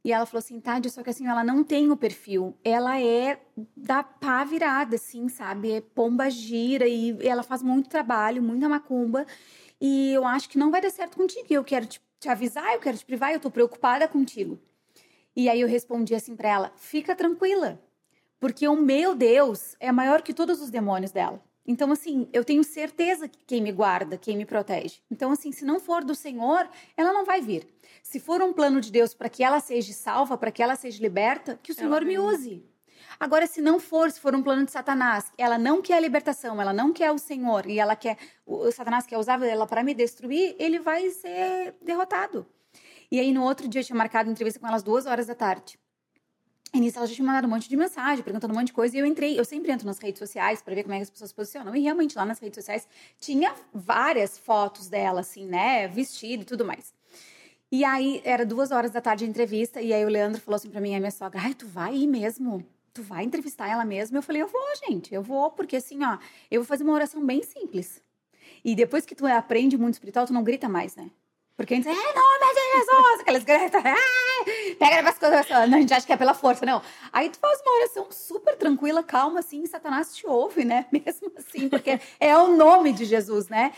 [0.06, 2.56] E ela falou assim, Tade, só que assim, ela não tem o perfil.
[2.64, 3.42] Ela é
[3.76, 5.74] da pá virada, assim, sabe?
[5.74, 9.26] É pomba gira e ela faz muito trabalho, muita macumba.
[9.82, 11.46] E eu acho que não vai dar certo contigo.
[11.50, 14.58] Eu quero te, te avisar, eu quero te privar, eu tô preocupada contigo.
[15.38, 17.80] E aí eu respondi assim para ela: fica tranquila,
[18.40, 21.40] porque o meu Deus é maior que todos os demônios dela.
[21.64, 25.00] Então, assim, eu tenho certeza que quem me guarda, quem me protege.
[25.12, 27.68] Então, assim, se não for do Senhor, ela não vai vir.
[28.02, 31.02] Se for um plano de Deus para que ela seja salva, para que ela seja
[31.02, 32.66] liberta, que o Senhor me use.
[33.20, 36.60] Agora, se não for, se for um plano de Satanás, ela não quer a libertação,
[36.62, 39.94] ela não quer o Senhor e ela quer, o Satanás quer usar ela para me
[39.94, 42.48] destruir, ele vai ser derrotado.
[43.12, 45.80] E aí, no outro dia, eu tinha marcado entrevista com elas duas horas da tarde.
[46.74, 48.96] E nisso ela já tinha mandado um monte de mensagem, perguntando um monte de coisa,
[48.96, 51.10] e eu entrei, eu sempre entro nas redes sociais para ver como é que as
[51.10, 51.74] pessoas se posicionam.
[51.76, 52.88] E realmente lá nas redes sociais
[53.20, 55.88] tinha várias fotos dela, assim, né?
[55.88, 56.94] Vestido e tudo mais.
[57.72, 60.70] E aí, era duas horas da tarde a entrevista, e aí o Leandro falou assim
[60.70, 62.66] pra mim, a minha sogra, ai, tu vai ir mesmo?
[62.94, 64.18] Tu vai entrevistar ela mesmo?
[64.18, 66.18] Eu falei, eu vou, gente, eu vou, porque assim, ó,
[66.50, 68.02] eu vou fazer uma oração bem simples.
[68.64, 71.10] E depois que tu aprende muito espiritual, tu não grita mais, né?
[71.58, 73.84] Porque a gente diz, é nome de Jesus, aquelas gritas,
[74.78, 76.84] pega as coisas, não, a gente acha que é pela força, não.
[77.12, 80.86] Aí tu faz uma oração super tranquila, calma, assim, e Satanás te ouve, né?
[80.94, 83.74] Mesmo assim, porque é o nome de Jesus, né?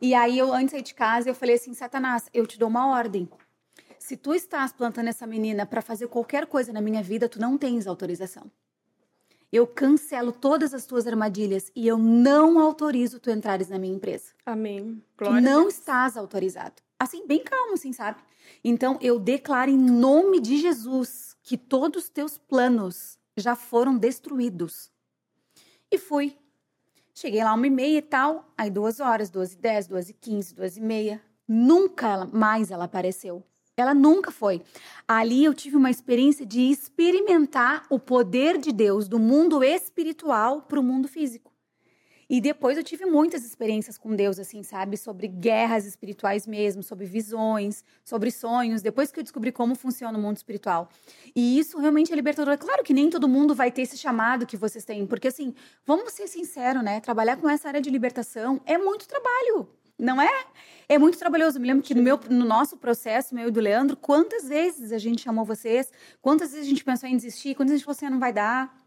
[0.00, 2.68] E aí eu, antes de ir de casa, eu falei assim, Satanás, eu te dou
[2.68, 3.28] uma ordem.
[3.98, 7.58] Se tu estás plantando essa menina para fazer qualquer coisa na minha vida, tu não
[7.58, 8.50] tens autorização.
[9.52, 14.32] Eu cancelo todas as tuas armadilhas e eu não autorizo tu entrares na minha empresa.
[14.46, 15.02] Amém.
[15.16, 18.20] Glória tu não estás autorizado assim, bem calmo, assim, sabe?
[18.64, 24.90] Então, eu declaro em nome de Jesus que todos os teus planos já foram destruídos.
[25.90, 26.36] E fui.
[27.14, 30.12] Cheguei lá uma e meia e tal, aí duas horas, duas e dez, duas e
[30.12, 31.22] quinze, duas e meia.
[31.46, 33.42] Nunca mais ela apareceu.
[33.76, 34.60] Ela nunca foi.
[35.06, 40.80] Ali eu tive uma experiência de experimentar o poder de Deus do mundo espiritual para
[40.80, 41.47] o mundo físico.
[42.28, 44.96] E depois eu tive muitas experiências com Deus, assim, sabe?
[44.96, 50.20] Sobre guerras espirituais mesmo, sobre visões, sobre sonhos, depois que eu descobri como funciona o
[50.20, 50.90] mundo espiritual.
[51.34, 52.58] E isso realmente é libertador.
[52.58, 55.54] Claro que nem todo mundo vai ter esse chamado que vocês têm, porque assim,
[55.86, 57.00] vamos ser sinceros, né?
[57.00, 59.68] Trabalhar com essa área de libertação é muito trabalho.
[59.98, 60.44] Não é?
[60.88, 61.58] É muito trabalhoso.
[61.58, 64.98] Me lembro que no, meu, no nosso processo, meu e do Leandro, quantas vezes a
[64.98, 65.90] gente chamou vocês,
[66.22, 68.77] quantas vezes a gente pensou em desistir, quantas vezes você não vai dar,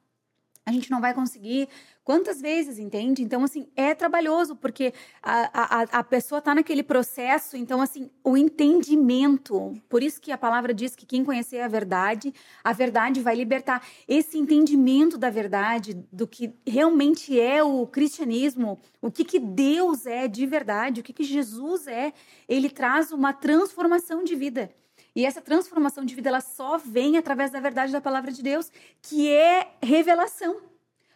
[0.71, 1.67] a gente não vai conseguir.
[2.03, 3.21] Quantas vezes, entende?
[3.21, 8.35] Então, assim, é trabalhoso, porque a, a, a pessoa está naquele processo, então, assim, o
[8.35, 9.73] entendimento.
[9.87, 13.85] Por isso que a palavra diz que quem conhecer a verdade, a verdade vai libertar.
[14.07, 20.27] Esse entendimento da verdade, do que realmente é o cristianismo, o que, que Deus é
[20.27, 22.13] de verdade, o que, que Jesus é,
[22.49, 24.71] ele traz uma transformação de vida.
[25.15, 28.71] E essa transformação de vida ela só vem através da verdade da palavra de Deus,
[29.01, 30.61] que é revelação.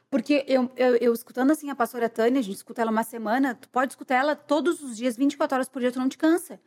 [0.10, 3.56] Porque eu, eu, eu, escutando assim a pastora Tânia, a gente escuta ela uma semana,
[3.56, 6.60] tu pode escutar ela todos os dias, 24 horas por dia, tu não te cansa.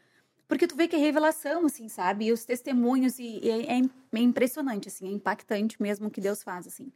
[0.49, 2.27] Porque tu vê que é revelação, assim, sabe?
[2.27, 3.81] E os testemunhos, e, e é,
[4.15, 6.91] é, impressionante, assim, é impactante mesmo o que Deus faz, assim.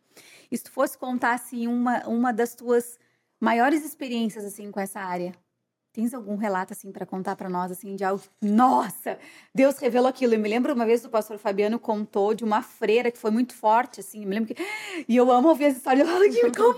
[0.50, 2.98] E se tu fosse contar, assim, uma, uma das tuas
[3.38, 5.34] maiores experiências, assim, com essa área,
[5.92, 8.22] Tens algum relato assim para contar para nós assim de algo?
[8.40, 9.18] Nossa,
[9.54, 10.32] Deus revelou aquilo.
[10.32, 13.54] Eu me lembro uma vez o pastor Fabiano contou de uma freira que foi muito
[13.54, 14.22] forte assim.
[14.22, 14.62] Eu me lembro que
[15.06, 16.08] e eu amo ouvir as histórias.
[16.08, 16.24] Eu falo,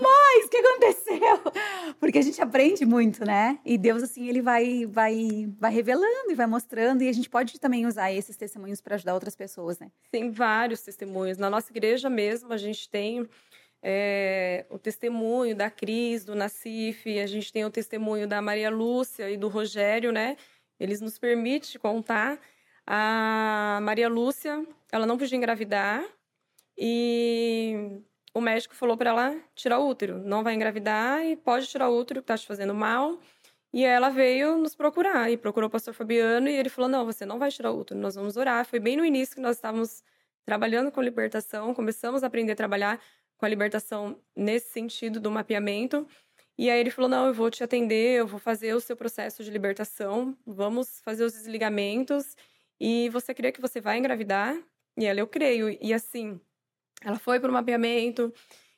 [0.01, 0.45] mais?
[0.45, 1.53] O que aconteceu?
[1.97, 3.57] Porque a gente aprende muito, né?
[3.63, 7.57] E Deus assim ele vai vai vai revelando e vai mostrando e a gente pode
[7.57, 9.89] também usar esses testemunhos para ajudar outras pessoas, né?
[10.11, 11.37] Tem vários testemunhos.
[11.37, 13.25] Na nossa igreja mesmo a gente tem
[13.87, 19.29] é, o testemunho da Cris, do Nacif, a gente tem o testemunho da Maria Lúcia
[19.29, 20.37] e do Rogério, né?
[20.79, 22.39] Eles nos permitem contar.
[22.87, 26.03] A Maria Lúcia, ela não podia engravidar
[26.75, 28.01] e
[28.33, 31.95] o médico falou para ela tirar o útero, não vai engravidar e pode tirar o
[31.95, 33.19] útero que tá te fazendo mal.
[33.71, 37.23] E ela veio nos procurar e procurou o pastor Fabiano e ele falou: "Não, você
[37.23, 38.65] não vai tirar o útero, nós vamos orar".
[38.65, 40.03] Foi bem no início que nós estávamos
[40.43, 42.99] trabalhando com libertação, começamos a aprender a trabalhar
[43.37, 46.07] com a libertação nesse sentido do mapeamento.
[46.57, 49.43] E aí ele falou: "Não, eu vou te atender, eu vou fazer o seu processo
[49.43, 52.35] de libertação, vamos fazer os desligamentos
[52.79, 54.55] e você crê que você vai engravidar?"
[54.97, 55.69] E ela: "Eu creio".
[55.81, 56.39] E assim,
[57.03, 58.33] ela foi para o mapeamento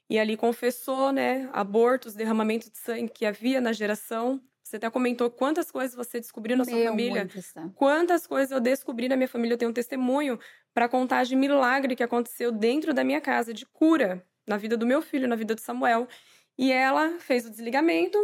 [0.09, 4.41] e ali confessou, né, abortos, derramamento de sangue que havia na geração.
[4.63, 7.29] Você até comentou quantas coisas você descobriu na sua Meu, família.
[7.33, 7.73] muitas, tá?
[7.75, 9.53] Quantas coisas eu descobri na minha família.
[9.55, 10.39] Eu tenho um testemunho
[10.73, 14.85] para contar de milagre que aconteceu dentro da minha casa, de cura na vida do
[14.85, 16.07] meu filho, na vida do Samuel.
[16.57, 18.17] E ela fez o desligamento,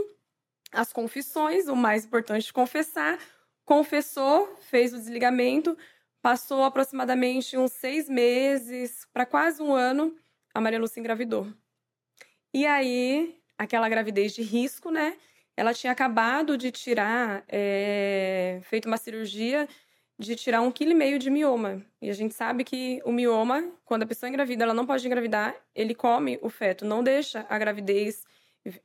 [0.72, 3.20] as confissões, o mais importante, confessar.
[3.66, 5.78] Confessou, fez o desligamento,
[6.22, 10.16] passou aproximadamente uns seis meses para quase um ano,
[10.54, 11.48] a Maria Lúcia engravidou.
[12.54, 15.18] E aí, aquela gravidez de risco, né?
[15.56, 19.68] Ela tinha acabado de tirar, é, feito uma cirurgia
[20.18, 21.84] de tirar um quilo e meio de mioma.
[22.02, 25.56] E a gente sabe que o mioma, quando a pessoa engravida, ela não pode engravidar,
[25.74, 28.24] ele come o feto, não deixa a gravidez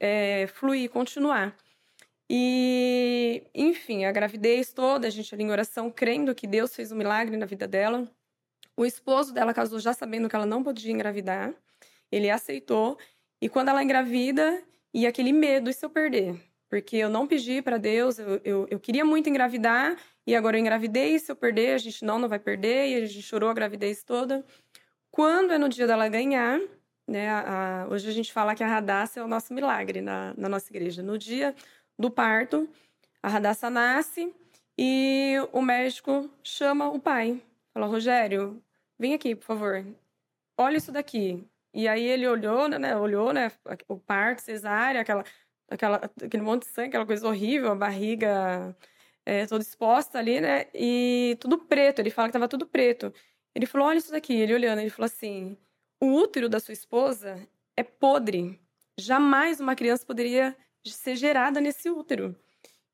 [0.00, 1.56] é, fluir, continuar.
[2.30, 6.96] E, enfim, a gravidez toda, a gente ali em oração, crendo que Deus fez um
[6.96, 8.10] milagre na vida dela.
[8.76, 11.54] O esposo dela casou já sabendo que ela não podia engravidar.
[12.12, 12.98] Ele aceitou.
[13.40, 14.62] E quando ela engravida,
[14.92, 16.47] e aquele medo, e se eu perder?
[16.68, 20.60] Porque eu não pedi para Deus, eu, eu, eu, queria muito engravidar, e agora eu
[20.60, 23.54] engravidei, se eu perder, a gente não, não vai perder, e a gente chorou a
[23.54, 24.44] gravidez toda.
[25.10, 26.60] Quando é no dia dela ganhar,
[27.06, 30.34] né, a, a, hoje a gente fala que a Radassa é o nosso milagre na,
[30.36, 31.02] na nossa igreja.
[31.02, 31.54] No dia
[31.98, 32.68] do parto,
[33.22, 34.32] a Radassa nasce,
[34.76, 37.42] e o médico chama o pai.
[37.74, 38.62] Fala, Rogério,
[38.98, 39.84] vem aqui, por favor.
[40.56, 41.44] Olha isso daqui.
[41.74, 43.50] E aí ele olhou, né, olhou, né,
[43.88, 45.24] o parto, cesárea, aquela
[45.68, 48.76] aquela, aquele monte de sangue, aquela coisa horrível, a barriga
[49.24, 50.66] é, toda exposta ali, né?
[50.74, 52.00] E tudo preto.
[52.00, 53.12] Ele fala que tava tudo preto.
[53.54, 54.34] Ele falou: Olha isso daqui.
[54.34, 55.56] Ele olhando, ele falou assim:
[56.00, 58.60] O útero da sua esposa é podre.
[58.98, 62.34] Jamais uma criança poderia ser gerada nesse útero.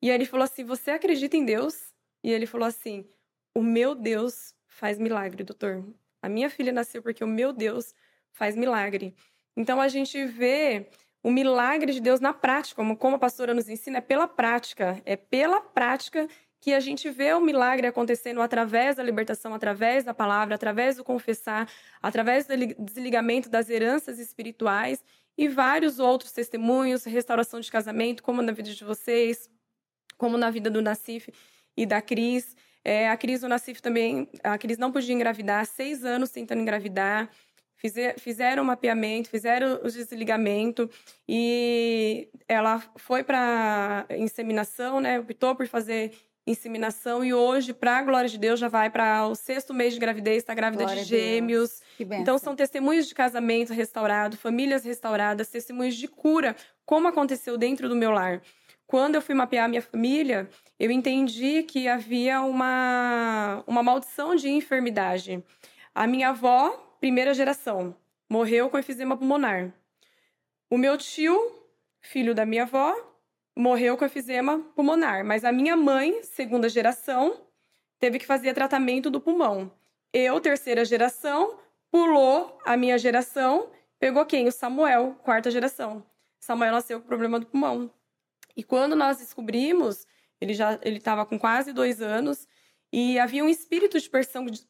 [0.03, 1.95] E aí ele falou assim: Você acredita em Deus?
[2.23, 3.09] E ele falou assim:
[3.55, 5.85] O meu Deus faz milagre, doutor.
[6.21, 7.95] A minha filha nasceu porque o meu Deus
[8.33, 9.15] faz milagre.
[9.57, 10.89] Então a gente vê
[11.25, 15.01] o milagre de Deus na prática, como, como a pastora nos ensina, é pela prática.
[15.07, 16.29] É pela prática
[16.61, 21.05] que a gente vê o milagre acontecendo através da libertação, através da palavra, através do
[21.05, 21.67] confessar,
[22.03, 25.03] através do desligamento das heranças espirituais
[25.37, 29.49] e vários outros testemunhos, restauração de casamento, como na vida de vocês,
[30.19, 31.33] como na vida do Nassif
[31.75, 32.55] e da Cris.
[32.85, 37.31] É, a Cris o Nassif também, a Cris não podia engravidar, seis anos tentando engravidar
[38.19, 40.89] fizeram o mapeamento, fizeram o desligamento
[41.29, 45.19] e ela foi para inseminação, né?
[45.19, 46.13] Optou por fazer
[46.47, 50.01] inseminação e hoje, para a glória de Deus, já vai para o sexto mês de
[50.01, 51.81] gravidez, está grávida glória de gêmeos.
[51.99, 57.97] Então são testemunhos de casamento restaurado, famílias restauradas, testemunhos de cura, como aconteceu dentro do
[57.97, 58.43] meu lar.
[58.87, 65.43] Quando eu fui mapear minha família, eu entendi que havia uma, uma maldição de enfermidade.
[65.95, 67.95] A minha avó primeira geração,
[68.31, 69.71] morreu com efizema pulmonar.
[70.71, 71.39] O meu tio,
[72.01, 72.97] filho da minha avó,
[73.55, 77.43] morreu com efizema pulmonar, mas a minha mãe, segunda geração,
[77.99, 79.71] teve que fazer tratamento do pulmão.
[80.15, 81.59] Eu, terceira geração,
[81.91, 84.49] pulou a minha geração, pegou quem?
[84.49, 86.03] O Samuel, quarta geração.
[86.41, 87.91] Samuel nasceu com problema do pulmão.
[88.57, 90.07] E quando nós descobrimos,
[90.41, 92.49] ele já ele estava com quase dois anos,
[92.97, 94.09] e havia um espírito de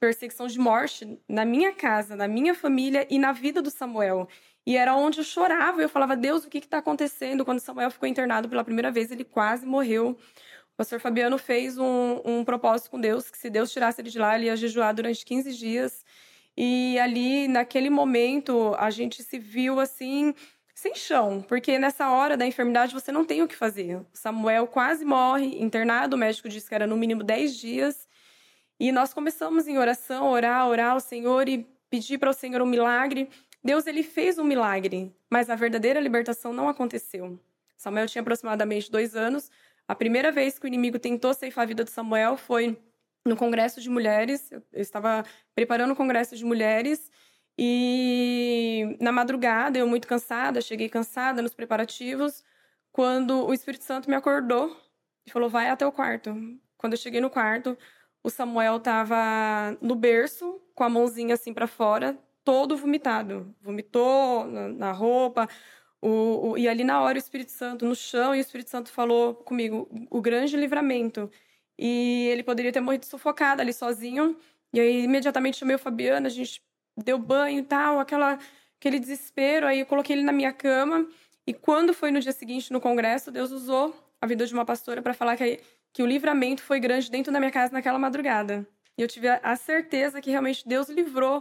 [0.00, 4.26] perseguição de morte na minha casa, na minha família e na vida do Samuel.
[4.66, 7.44] E era onde eu chorava, eu falava, Deus, o que está acontecendo?
[7.44, 10.16] Quando Samuel ficou internado pela primeira vez, ele quase morreu.
[10.72, 14.18] O pastor Fabiano fez um, um propósito com Deus, que se Deus tirasse ele de
[14.18, 16.02] lá, ele ia jejuar durante 15 dias.
[16.56, 20.32] E ali, naquele momento, a gente se viu assim,
[20.74, 24.00] sem chão, porque nessa hora da enfermidade você não tem o que fazer.
[24.14, 28.13] Samuel quase morre, internado, o médico disse que era no mínimo 10 dias.
[28.78, 32.66] E nós começamos em oração, orar, orar ao Senhor e pedir para o Senhor um
[32.66, 33.28] milagre.
[33.62, 37.38] Deus ele fez um milagre, mas a verdadeira libertação não aconteceu.
[37.76, 39.50] Samuel tinha aproximadamente dois anos.
[39.86, 42.78] A primeira vez que o inimigo tentou ceifar a vida de Samuel foi
[43.24, 44.50] no Congresso de Mulheres.
[44.50, 47.10] Eu estava preparando o Congresso de Mulheres
[47.56, 52.42] e na madrugada, eu muito cansada, cheguei cansada nos preparativos,
[52.90, 54.76] quando o Espírito Santo me acordou
[55.26, 56.34] e falou: vai até o quarto.
[56.76, 57.78] Quando eu cheguei no quarto,
[58.24, 63.54] o Samuel tava no berço, com a mãozinha assim para fora, todo vomitado.
[63.60, 65.46] Vomitou na, roupa.
[66.00, 68.90] O, o, e ali na hora o Espírito Santo no chão e o Espírito Santo
[68.90, 71.30] falou comigo o grande livramento
[71.78, 74.36] e ele poderia ter morrido sufocado ali sozinho
[74.70, 76.62] e aí imediatamente chamei o Fabiano a gente
[76.94, 78.38] deu banho e tal aquela
[78.78, 81.08] aquele desespero aí eu coloquei ele na minha cama
[81.46, 85.00] e quando foi no dia seguinte no congresso Deus usou a vida de uma pastora
[85.00, 85.58] para falar que,
[85.94, 88.66] que o livramento foi grande dentro da minha casa naquela madrugada
[88.98, 91.40] e eu tive a certeza que realmente Deus livrou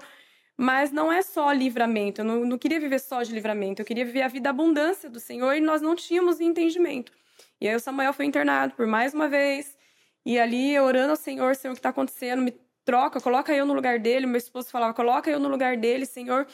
[0.57, 2.21] mas não é só livramento.
[2.21, 3.81] Eu não, não, queria viver só de livramento.
[3.81, 7.11] Eu queria viver a vida da abundância do Senhor e nós não tínhamos entendimento.
[7.59, 9.77] E aí o Samuel foi internado por mais uma vez.
[10.25, 12.41] E ali, orando ao Senhor, Senhor, o que está acontecendo?
[12.41, 12.53] Me
[12.85, 14.25] troca, coloca eu no lugar dele.
[14.25, 16.47] Meu esposo falava, coloca eu no lugar dele, Senhor.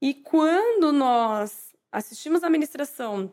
[0.00, 3.32] E quando nós assistimos a ministração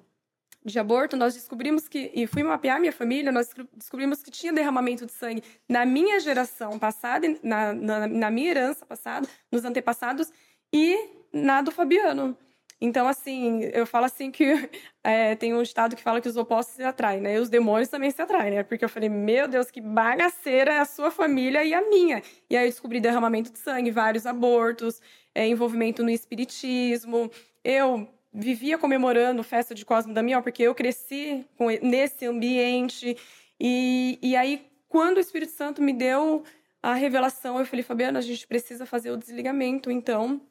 [0.66, 5.06] de aborto, nós descobrimos que, e fui mapear minha família, nós descobrimos que tinha derramamento
[5.06, 10.32] de sangue na minha geração passada, na, na, na minha herança passada, nos antepassados,
[10.74, 10.98] e
[11.32, 12.36] na do Fabiano.
[12.82, 14.70] Então, assim, eu falo assim que
[15.04, 17.36] é, tem um estado que fala que os opostos se atraem, né?
[17.36, 18.64] E os demônios também se atraem, né?
[18.64, 22.22] Porque eu falei, meu Deus, que bagaceira é a sua família e a minha.
[22.50, 25.02] E aí eu descobri derramamento de sangue, vários abortos,
[25.34, 27.32] é, envolvimento no espiritismo.
[27.64, 33.18] Eu vivia comemorando festa de Cosmo Damião, porque eu cresci com, nesse ambiente.
[33.60, 36.44] E, e aí, quando o Espírito Santo me deu
[36.84, 40.42] a revelação, eu falei, Fabiana, a gente precisa fazer o desligamento, então.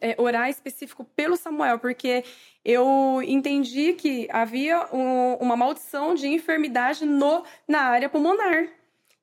[0.00, 2.24] É, orar específico pelo Samuel, porque
[2.64, 8.66] eu entendi que havia um, uma maldição de enfermidade no, na área pulmonar.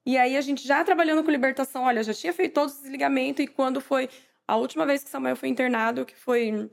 [0.05, 3.43] E aí a gente já trabalhando com libertação, olha, já tinha feito todos os desligamentos,
[3.43, 4.07] e quando foi
[4.47, 6.71] a última vez que Samuel foi internado, que foi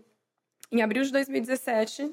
[0.71, 2.11] em abril de 2017,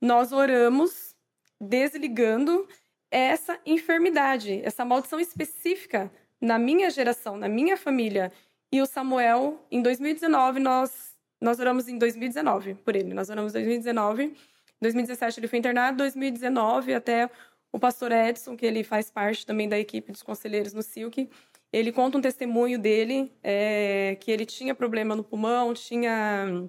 [0.00, 1.14] nós oramos
[1.60, 2.66] desligando
[3.10, 8.32] essa enfermidade, essa maldição específica na minha geração, na minha família.
[8.72, 13.14] E o Samuel, em 2019, nós, nós oramos em 2019 por ele.
[13.14, 14.24] Nós oramos em 2019.
[14.24, 14.34] Em
[14.80, 17.30] 2017 ele foi internado, 2019 até
[17.70, 21.28] o pastor Edson, que ele faz parte também da equipe dos conselheiros no Silk,
[21.72, 26.68] ele conta um testemunho dele, é, que ele tinha problema no pulmão, tinha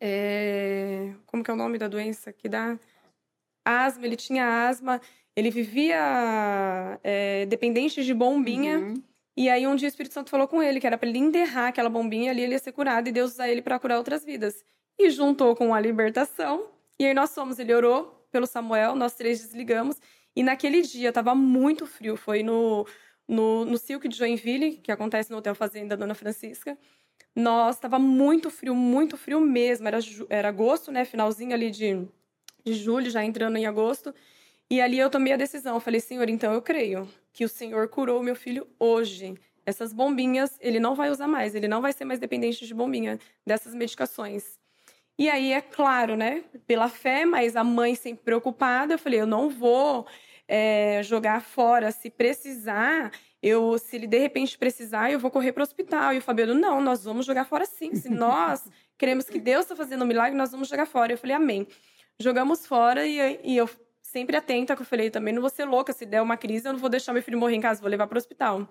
[0.00, 2.78] é, como que é o nome da doença que dá?
[3.64, 5.00] Asma, ele tinha asma,
[5.36, 8.78] ele vivia é, dependente de bombinha.
[8.78, 9.02] Uhum.
[9.36, 11.68] E aí um dia o Espírito Santo falou com ele que era para ele enterrar
[11.68, 14.64] aquela bombinha ali, ele ia ser curado e Deus usar ele para curar outras vidas.
[14.98, 16.68] E juntou com a libertação.
[16.98, 19.96] E aí nós fomos, ele orou pelo Samuel, nós três desligamos.
[20.34, 22.86] E naquele dia tava muito frio, foi no,
[23.26, 26.76] no, no Silk de Joinville, que acontece no Hotel Fazenda Dona Francisca.
[27.34, 29.86] Nós estava muito frio, muito frio mesmo.
[29.88, 29.98] Era,
[30.28, 31.04] era agosto, né?
[31.04, 32.06] Finalzinho ali de,
[32.64, 34.14] de julho, já entrando em agosto.
[34.68, 35.74] E ali eu tomei a decisão.
[35.74, 39.34] Eu falei, Senhor, então eu creio que o Senhor curou meu filho hoje.
[39.64, 41.54] Essas bombinhas, ele não vai usar mais.
[41.54, 44.58] Ele não vai ser mais dependente de bombinha, dessas medicações.
[45.18, 46.44] E aí, é claro, né?
[46.66, 48.94] Pela fé, mas a mãe sempre preocupada.
[48.94, 50.06] Eu falei, eu não vou
[50.48, 51.92] é, jogar fora.
[51.92, 53.12] Se precisar,
[53.42, 56.12] eu, se ele de repente precisar, eu vou correr para o hospital.
[56.12, 57.94] E o Fabiano, não, nós vamos jogar fora sim.
[57.94, 58.68] Se nós
[58.98, 61.12] queremos que Deus está fazendo um milagre, nós vamos jogar fora.
[61.12, 61.66] Eu falei, amém.
[62.18, 63.68] Jogamos fora e, e eu
[64.02, 65.92] sempre atenta, que eu falei, também não vou ser louca.
[65.92, 68.06] Se der uma crise, eu não vou deixar meu filho morrer em casa, vou levar
[68.06, 68.68] para o hospital.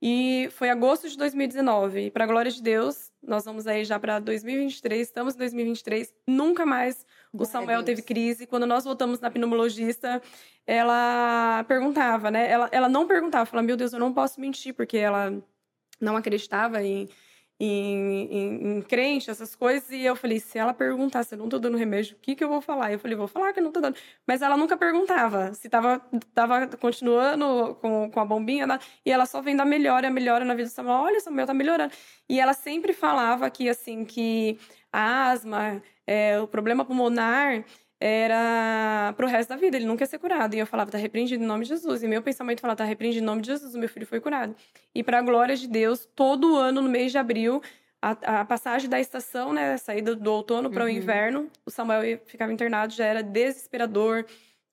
[0.00, 2.06] E foi agosto de 2019.
[2.06, 6.14] E para a glória de Deus, nós vamos aí já para 2023, estamos em 2023.
[6.26, 8.46] Nunca mais o Samuel teve crise.
[8.46, 10.20] Quando nós voltamos na pneumologista,
[10.66, 12.50] ela perguntava, né?
[12.50, 15.32] Ela, ela não perguntava, falava, meu Deus, eu não posso mentir, porque ela
[16.00, 17.08] não acreditava em,
[17.58, 19.90] em, em, em, crente, essas coisas.
[19.90, 22.44] E eu falei, se ela perguntar se eu não tô dando remédio, o que, que
[22.44, 22.92] eu vou falar?
[22.92, 23.96] Eu falei, vou falar que eu não tô dando.
[24.26, 26.00] Mas ela nunca perguntava se tava,
[26.34, 28.66] tava continuando com, com a bombinha.
[28.66, 28.78] Né?
[29.04, 30.96] E ela só vendo a melhora, melhora na vida do Samuel.
[30.98, 31.92] Olha, Samuel tá melhorando.
[32.28, 34.58] E ela sempre falava que, assim, que
[34.92, 37.64] a asma, é, o problema pulmonar
[37.98, 40.54] era pro resto da vida, ele nunca ia ser curado.
[40.54, 42.02] E eu falava, tá repreendido em nome de Jesus.
[42.02, 44.54] E meu pensamento falava, tá repreendido em nome de Jesus, o meu filho foi curado.
[44.94, 47.62] E para a glória de Deus, todo ano, no mês de abril,
[48.00, 50.92] a, a passagem da estação, né, a saída do outono para o uhum.
[50.92, 54.26] inverno, o Samuel ficava internado, já era desesperador.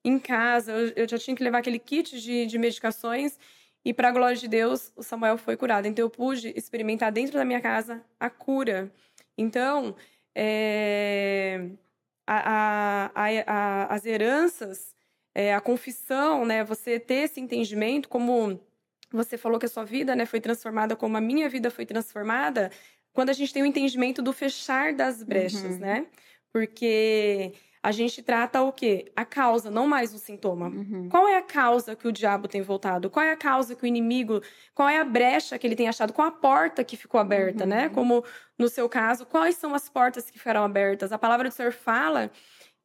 [0.04, 3.38] Em casa, eu, eu já tinha que levar aquele kit de, de medicações.
[3.82, 5.86] E para a glória de Deus, o Samuel foi curado.
[5.86, 8.92] Então eu pude experimentar dentro da minha casa a cura.
[9.36, 9.96] Então,
[10.34, 11.70] é
[12.26, 14.94] a, a, a, as heranças,
[15.34, 16.64] é, a confissão, né?
[16.64, 18.60] Você ter esse entendimento, como
[19.12, 22.70] você falou que a sua vida né, foi transformada, como a minha vida foi transformada,
[23.12, 25.78] quando a gente tem o entendimento do fechar das brechas, uhum.
[25.78, 26.06] né?
[26.52, 27.52] Porque
[27.84, 29.12] a gente trata o quê?
[29.14, 30.68] A causa, não mais o sintoma.
[30.68, 31.06] Uhum.
[31.10, 33.10] Qual é a causa que o diabo tem voltado?
[33.10, 34.40] Qual é a causa que o inimigo,
[34.74, 36.10] qual é a brecha que ele tem achado?
[36.10, 37.76] Qual a porta que ficou aberta, né?
[37.76, 37.82] uhum.
[37.82, 37.88] né?
[37.90, 38.24] Como
[38.58, 41.12] no seu caso, quais são as portas que ficaram abertas?
[41.12, 42.30] A palavra do Senhor fala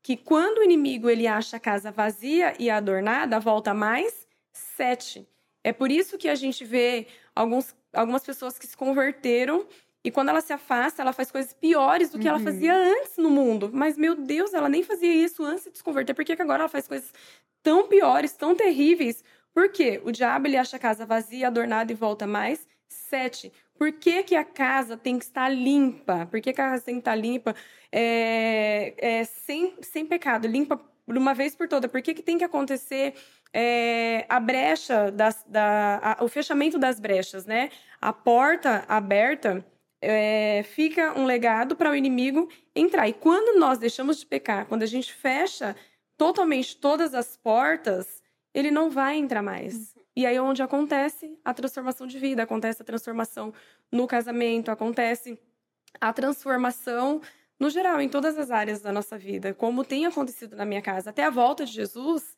[0.03, 5.25] que quando o inimigo ele acha a casa vazia e adornada, volta mais sete.
[5.63, 9.65] É por isso que a gente vê alguns, algumas pessoas que se converteram
[10.03, 12.35] e quando ela se afasta, ela faz coisas piores do que uhum.
[12.35, 13.69] ela fazia antes no mundo.
[13.73, 16.13] Mas, meu Deus, ela nem fazia isso antes de se converter.
[16.13, 17.13] Por que, que agora ela faz coisas
[17.61, 19.23] tão piores, tão terríveis?
[19.53, 20.01] Por quê?
[20.05, 22.65] O diabo ele acha a casa vazia, adornada e volta mais.
[22.87, 23.51] Sete.
[23.77, 26.25] Por que, que a casa tem que estar limpa?
[26.27, 27.53] Por que, que a casa tem que estar limpa
[27.91, 30.47] é, é, sem, sem pecado?
[30.47, 31.89] Limpa por uma vez por toda.
[31.89, 33.15] Por que, que tem que acontecer
[33.53, 37.69] é, a brecha, das, da, a, o fechamento das brechas, né?
[37.99, 39.65] A porta aberta
[40.01, 43.07] é, fica um legado para o inimigo entrar.
[43.07, 45.75] E quando nós deixamos de pecar, quando a gente fecha
[46.17, 48.21] totalmente todas as portas,
[48.53, 49.95] ele não vai entrar mais.
[49.95, 50.03] Uhum.
[50.15, 53.53] E aí é onde acontece a transformação de vida, acontece a transformação
[53.91, 55.39] no casamento, acontece
[55.99, 57.21] a transformação
[57.59, 61.09] no geral, em todas as áreas da nossa vida, como tem acontecido na minha casa.
[61.09, 62.35] Até a volta de Jesus,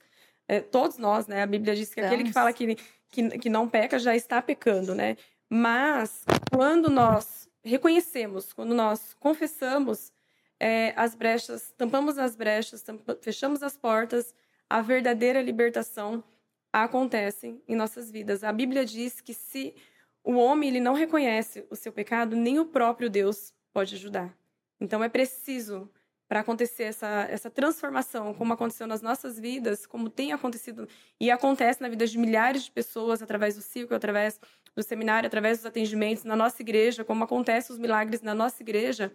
[0.47, 1.43] é, todos nós, né?
[1.43, 2.14] A Bíblia diz que Estamos.
[2.14, 2.76] aquele que fala que,
[3.09, 5.16] que, que não peca já está pecando, né?
[5.49, 10.12] Mas quando nós reconhecemos, quando nós confessamos
[10.59, 14.34] é, as brechas, tampamos as brechas, tampa, fechamos as portas,
[14.70, 16.24] a verdadeira libertação
[16.72, 18.43] acontece em nossas vidas.
[18.43, 19.76] A Bíblia diz que se
[20.24, 24.36] o homem ele não reconhece o seu pecado, nem o próprio Deus pode ajudar.
[24.80, 25.89] Então é preciso
[26.32, 30.88] para acontecer essa, essa transformação, como aconteceu nas nossas vidas, como tem acontecido
[31.20, 34.40] e acontece na vida de milhares de pessoas através do ciclo, através
[34.74, 39.12] do seminário, através dos atendimentos na nossa igreja, como acontecem os milagres na nossa igreja,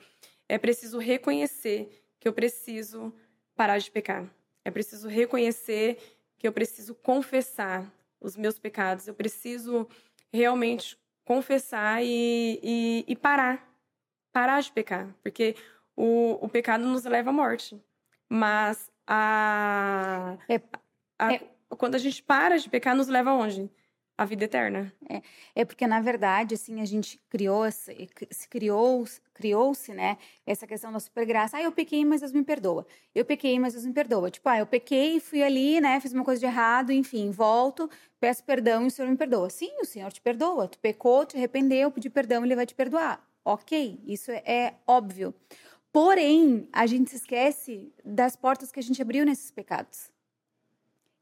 [0.47, 1.89] é preciso reconhecer
[2.21, 3.11] que eu preciso
[3.55, 4.31] parar de pecar.
[4.63, 5.97] É preciso reconhecer
[6.37, 7.91] que eu preciso confessar
[8.21, 9.09] os meus pecados.
[9.09, 9.89] Eu preciso
[10.31, 13.67] realmente confessar e, e, e parar.
[14.35, 15.17] Parar de pecar.
[15.23, 15.57] Porque
[15.97, 17.81] o, o pecado nos leva à morte.
[18.29, 20.61] Mas a, é,
[21.19, 21.41] a, é,
[21.71, 23.71] quando a gente para de pecar, nos leva aonde?
[24.19, 24.91] A vida eterna.
[25.11, 25.21] É,
[25.55, 30.17] é porque, na verdade, assim, a gente criou, se criou, criou-se, né,
[30.47, 31.59] essa questão da supergraça.
[31.59, 32.87] Ah, eu pequei, mas Deus me perdoa.
[33.15, 34.31] Eu pequei, mas Deus me perdoa.
[34.31, 38.43] Tipo, ah, eu pequei, fui ali, né, fiz uma coisa de errado, enfim, volto, peço
[38.43, 39.51] perdão e o Senhor me perdoa.
[39.51, 40.67] Sim, o Senhor te perdoa.
[40.67, 43.23] Tu pecou, te arrependeu, pedi perdão, Ele vai te perdoar.
[43.45, 45.35] Ok, isso é, é óbvio.
[45.97, 50.11] Porém, a gente se esquece das portas que a gente abriu nesses pecados.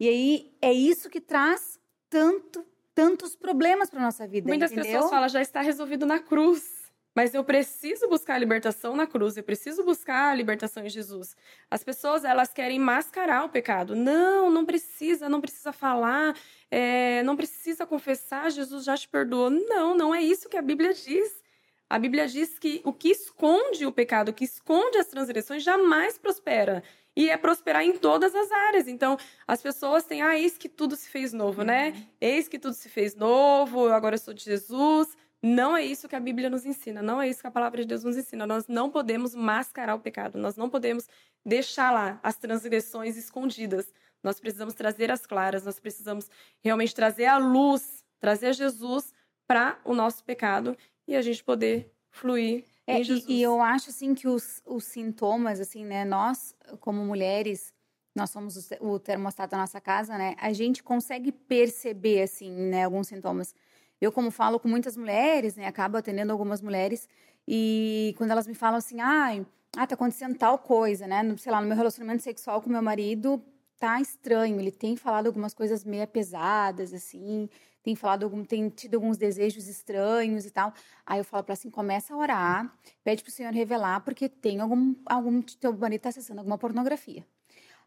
[0.01, 1.79] E aí é isso que traz
[2.11, 4.49] tanto, tantos problemas para nossa vida.
[4.49, 4.91] Muitas entendeu?
[4.91, 6.91] pessoas falam já está resolvido na cruz.
[7.14, 11.37] Mas eu preciso buscar a libertação na cruz, eu preciso buscar a libertação em Jesus.
[11.70, 13.95] As pessoas, elas querem mascarar o pecado.
[13.95, 16.37] Não, não precisa, não precisa falar,
[16.68, 19.51] é, não precisa confessar, Jesus já te perdoou.
[19.51, 21.44] Não, não é isso que a Bíblia diz.
[21.89, 26.18] A Bíblia diz que o que esconde o pecado, o que esconde as transgressões, jamais
[26.18, 26.82] prospera.
[27.16, 28.89] E é prosperar em todas as áreas.
[28.89, 29.16] Então,
[29.47, 31.91] as pessoas têm, ah, eis que tudo se fez novo, né?
[31.91, 31.95] uhum.
[31.95, 32.07] né?
[32.20, 35.16] Eis que tudo se fez novo, agora eu sou de Jesus.
[35.41, 37.87] Não é isso que a Bíblia nos ensina, não é isso que a palavra de
[37.87, 38.47] Deus nos ensina.
[38.47, 41.07] Nós não podemos mascarar o pecado, nós não podemos
[41.45, 43.93] deixar lá as transgressões escondidas.
[44.22, 46.30] Nós precisamos trazer as claras, nós precisamos
[46.62, 49.12] realmente trazer a luz, trazer Jesus
[49.47, 50.74] para o nosso pecado
[51.07, 53.01] e a gente poder fluir é.
[53.01, 56.05] E, e, eu acho assim que os, os sintomas, assim, né?
[56.05, 57.73] Nós, como mulheres,
[58.15, 60.35] nós somos o termostato da nossa casa, né?
[60.39, 62.85] A gente consegue perceber, assim, né?
[62.85, 63.55] Alguns sintomas.
[64.01, 65.67] Eu, como falo com muitas mulheres, né?
[65.67, 67.09] Acabo atendendo algumas mulheres
[67.49, 69.45] e quando elas me falam assim, ah,
[69.77, 71.23] ah, tá acontecendo tal coisa, né?
[71.23, 73.43] No, sei lá, no meu relacionamento sexual com meu marido,
[73.79, 74.61] tá estranho.
[74.61, 77.49] Ele tem falado algumas coisas meio pesadas, assim
[77.85, 80.72] tem falado algum, tem tido alguns desejos estranhos e tal.
[81.05, 82.74] Aí eu falo para assim, começa a orar,
[83.05, 87.26] pede pro Senhor revelar, porque tem algum, algum teu marido tá acessando alguma pornografia.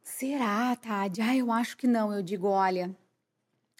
[0.03, 1.19] Será, Tade?
[1.19, 2.13] Ah, eu acho que não.
[2.13, 2.95] Eu digo, olha,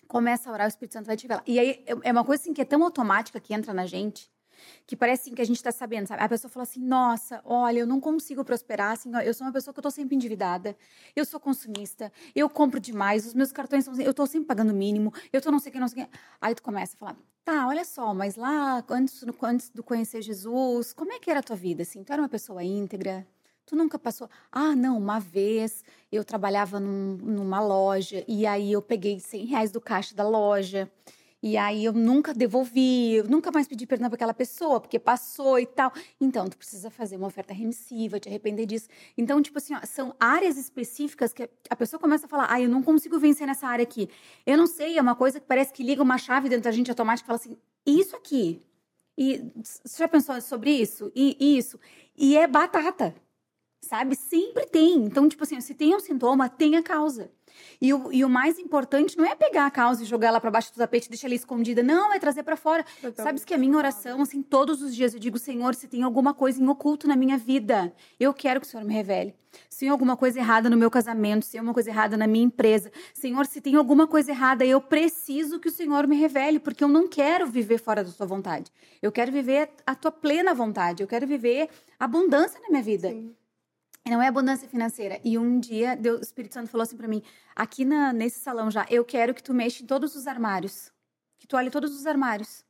[0.07, 1.43] começa a orar, o Espírito Santo vai te revelar.
[1.45, 4.32] E aí é uma coisa assim que é tão automática que entra na gente,
[4.86, 6.22] que parece assim, que a gente está sabendo, sabe?
[6.24, 9.74] A pessoa fala assim: nossa, olha, eu não consigo prosperar, assim, eu sou uma pessoa
[9.74, 10.76] que eu estou sempre endividada,
[11.16, 13.93] eu sou consumista, eu compro demais, os meus cartões são.
[13.99, 16.18] Eu estou sempre pagando mínimo, eu estou não sei o que, não sei o que.
[16.41, 20.93] Aí tu começa a falar: tá, olha só, mas lá, antes, antes de conhecer Jesus,
[20.93, 21.84] como é que era a tua vida?
[21.84, 23.26] Assim, tu era uma pessoa íntegra?
[23.66, 24.30] Tu nunca passou.
[24.49, 29.72] Ah, não, uma vez eu trabalhava num, numa loja e aí eu peguei 100 reais
[29.72, 30.89] do caixa da loja
[31.48, 35.58] E aí eu nunca devolvi, eu nunca mais pedi perdão para aquela pessoa, porque passou
[35.58, 35.93] e tal.
[36.20, 38.89] Então, tu precisa fazer uma oferta remissiva, te arrepender disso.
[39.18, 42.68] Então, tipo assim, ó, são áreas específicas que a pessoa começa a falar: ah, eu
[42.68, 44.10] não consigo vencer nessa área aqui.
[44.45, 46.89] Eu não sei, é uma coisa que parece que liga uma chave dentro da gente
[46.91, 48.62] automática e fala assim: isso aqui.
[49.18, 51.12] E você já pensou sobre isso?
[51.16, 51.80] E isso.
[52.18, 53.16] E é batata
[53.82, 54.16] sabe?
[54.16, 55.06] Sempre tem.
[55.06, 57.32] Então, tipo assim, se tem um sintoma, tem a causa.
[57.82, 60.51] E o, e o mais importante não é pegar a causa e jogar ela para
[60.51, 61.84] baixo do tapete e deixar ela escondida.
[61.84, 62.86] Não, é trazer para fora.
[63.16, 66.34] Sabes que a minha oração, assim, todos os dias eu digo, Senhor, se tem alguma
[66.34, 69.36] coisa em oculto na minha vida, eu quero que o Senhor me revele.
[69.70, 72.45] Se tem alguma coisa errada no meu casamento, se tem alguma coisa errada na minha
[72.45, 76.84] empresa, Senhor, se tem alguma coisa errada, eu preciso que o Senhor me revele, porque
[76.84, 78.72] eu não quero viver fora da tua vontade.
[79.01, 81.01] Eu quero viver a tua plena vontade.
[81.03, 83.10] Eu quero viver abundância na minha vida.
[83.10, 83.36] Sim.
[84.10, 85.20] Não é abundância financeira.
[85.24, 87.22] E um dia Deus, o Espírito Santo falou assim para mim:
[87.55, 90.91] aqui na, nesse salão já, eu quero que tu mexa em todos os armários.
[91.38, 92.66] Que tu olhe todos os armários.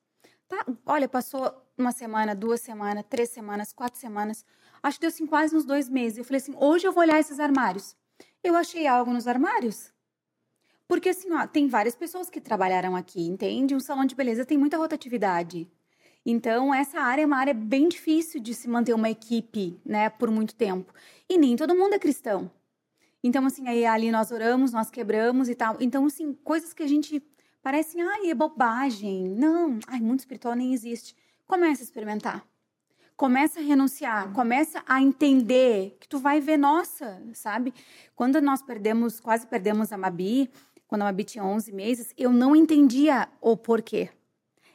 [0.47, 0.65] Tá?
[0.85, 4.45] Olha, passou uma semana, duas semanas, três semanas, quatro semanas.
[4.81, 6.17] Acho que deu assim quase uns dois meses.
[6.17, 7.95] Eu falei assim: hoje eu vou olhar esses armários.
[8.43, 9.91] Eu achei algo nos armários.
[10.87, 13.75] Porque assim, ó, tem várias pessoas que trabalharam aqui, entende?
[13.75, 15.69] Um salão de beleza tem muita rotatividade.
[16.29, 20.29] Então, essa área é uma área bem difícil de se manter uma equipe, né, por
[20.29, 20.93] muito tempo.
[21.29, 22.51] E nem todo mundo é cristão.
[23.23, 25.77] Então, assim, aí ali nós oramos, nós quebramos e tal.
[25.79, 27.23] Então, assim, coisas que a gente
[27.63, 29.29] parecem, ai, é bobagem.
[29.29, 31.15] Não, ai, muito espiritual nem existe.
[31.47, 32.45] Começa a experimentar.
[33.15, 37.73] Começa a renunciar, começa a entender que tu vai ver, nossa, sabe?
[38.17, 40.51] Quando nós perdemos, quase perdemos a Mabi,
[40.87, 44.09] quando a Mabi tinha 11 meses, eu não entendia o porquê.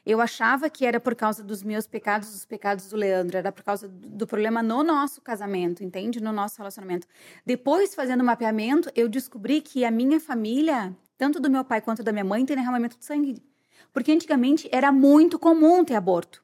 [0.05, 3.63] Eu achava que era por causa dos meus pecados, dos pecados do Leandro, era por
[3.63, 6.21] causa do problema no nosso casamento, entende?
[6.21, 7.07] No nosso relacionamento.
[7.47, 12.03] Depois, fazendo o mapeamento, eu descobri que a minha família, tanto do meu pai quanto
[12.03, 13.41] da minha mãe, tem derramamento de sangue.
[13.93, 16.43] Porque antigamente era muito comum ter aborto.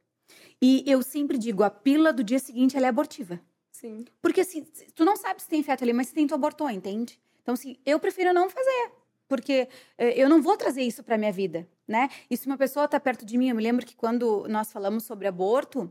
[0.63, 3.41] E eu sempre digo, a pílula do dia seguinte ela é abortiva.
[3.73, 4.05] Sim.
[4.23, 7.19] Porque assim, tu não sabe se tem feto ali, mas se tem, tu abortou, entende?
[7.43, 8.93] Então, assim, eu prefiro não fazer
[9.29, 12.09] porque eh, eu não vou trazer isso para minha vida, né?
[12.31, 15.05] E se uma pessoa está perto de mim, eu me lembro que quando nós falamos
[15.05, 15.91] sobre aborto,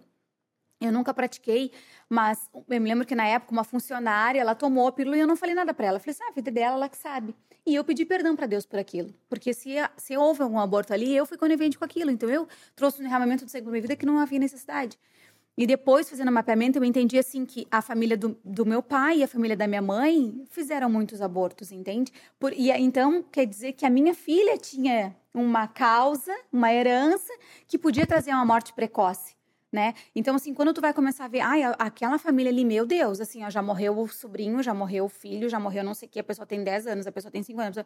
[0.79, 1.71] eu nunca pratiquei,
[2.07, 5.27] mas eu me lembro que na época uma funcionária, ela tomou a pílula e eu
[5.27, 5.97] não falei nada para ela.
[5.97, 7.35] Eu falei assim, ah, a vida dela, ela que sabe.
[7.65, 11.13] E eu pedi perdão para Deus por aquilo, porque se, se houve algum aborto ali,
[11.13, 12.11] eu fui conivente com aquilo.
[12.11, 14.97] Então eu trouxe um derramamento de sangue na minha vida que não havia necessidade.
[15.57, 19.17] E depois, fazendo o mapeamento, eu entendi assim que a família do, do, meu pai
[19.17, 22.13] e a família da minha mãe fizeram muitos abortos, entende?
[22.39, 27.31] Por, e então quer dizer que a minha filha tinha uma causa, uma herança
[27.67, 29.37] que podia trazer uma morte precoce.
[29.69, 29.93] Né?
[30.15, 33.43] Então, assim, quando tu vai começar a ver, ai, aquela família ali, meu Deus, assim,
[33.43, 36.19] ó, já morreu o sobrinho, já morreu o filho, já morreu não sei o que,
[36.19, 37.77] a pessoa tem 10 anos, a pessoa tem 5 anos.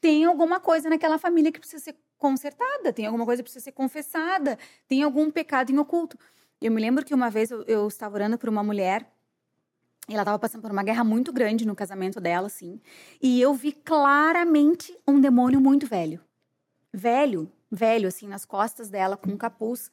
[0.00, 3.72] Tem alguma coisa naquela família que precisa ser consertada, tem alguma coisa que precisa ser
[3.72, 6.18] confessada, tem algum pecado em oculto.
[6.60, 9.06] Eu me lembro que uma vez eu, eu estava orando por uma mulher
[10.08, 12.80] e ela estava passando por uma guerra muito grande no casamento dela, assim.
[13.20, 16.20] E eu vi claramente um demônio muito velho.
[16.98, 19.90] Velho, velho, assim, nas costas dela, com um capuz.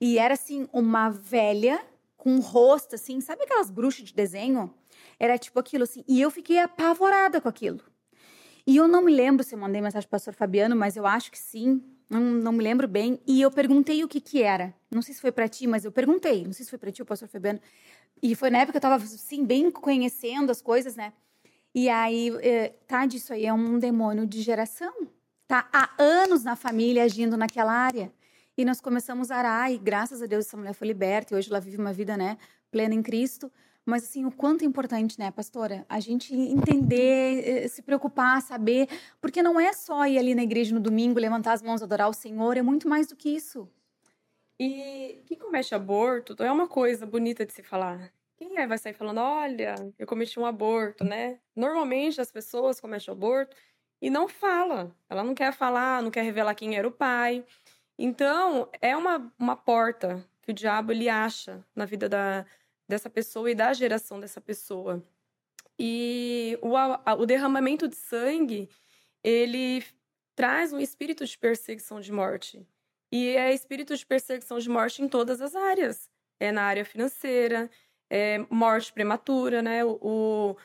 [0.00, 1.84] E era, assim, uma velha
[2.16, 4.72] com um rosto, assim, sabe aquelas bruxas de desenho?
[5.18, 6.04] Era tipo aquilo, assim.
[6.06, 7.80] E eu fiquei apavorada com aquilo.
[8.64, 11.06] E eu não me lembro se eu mandei mensagem para o pastor Fabiano, mas eu
[11.06, 14.72] acho que sim não, não me lembro bem, e eu perguntei o que que era.
[14.90, 16.44] Não sei se foi para ti, mas eu perguntei.
[16.44, 17.60] Não sei se foi para ti, o pastor Fabiano.
[18.22, 21.12] E foi na época que eu estava assim, bem conhecendo as coisas, né?
[21.74, 24.94] E aí, eh, tá, disso aí é um demônio de geração.
[25.46, 28.10] Tá há anos na família agindo naquela área.
[28.56, 31.50] E nós começamos a arar, e graças a Deus essa mulher foi liberta, e hoje
[31.50, 32.38] ela vive uma vida, né,
[32.70, 33.50] plena em Cristo.
[33.84, 35.84] Mas, assim, o quanto é importante, né, pastora?
[35.88, 38.88] A gente entender, eh, se preocupar, saber.
[39.20, 42.14] Porque não é só ir ali na igreja no domingo, levantar as mãos, adorar o
[42.14, 43.68] Senhor, é muito mais do que isso.
[44.58, 48.10] E quem comete aborto é uma coisa bonita de se falar.
[48.36, 51.38] Quem é vai sair falando, olha, eu cometi um aborto, né?
[51.54, 53.54] Normalmente as pessoas cometem aborto
[54.04, 54.94] e não fala.
[55.08, 57.42] Ela não quer falar, não quer revelar quem era o pai.
[57.98, 62.44] Então, é uma, uma porta que o diabo ele acha na vida da,
[62.86, 65.02] dessa pessoa e da geração dessa pessoa.
[65.78, 66.74] E o,
[67.18, 68.68] o derramamento de sangue,
[69.22, 69.82] ele
[70.36, 72.62] traz um espírito de perseguição de morte.
[73.10, 76.10] E é espírito de perseguição de morte em todas as áreas.
[76.38, 77.70] É na área financeira,
[78.10, 79.82] é morte prematura, né?
[79.82, 80.58] O,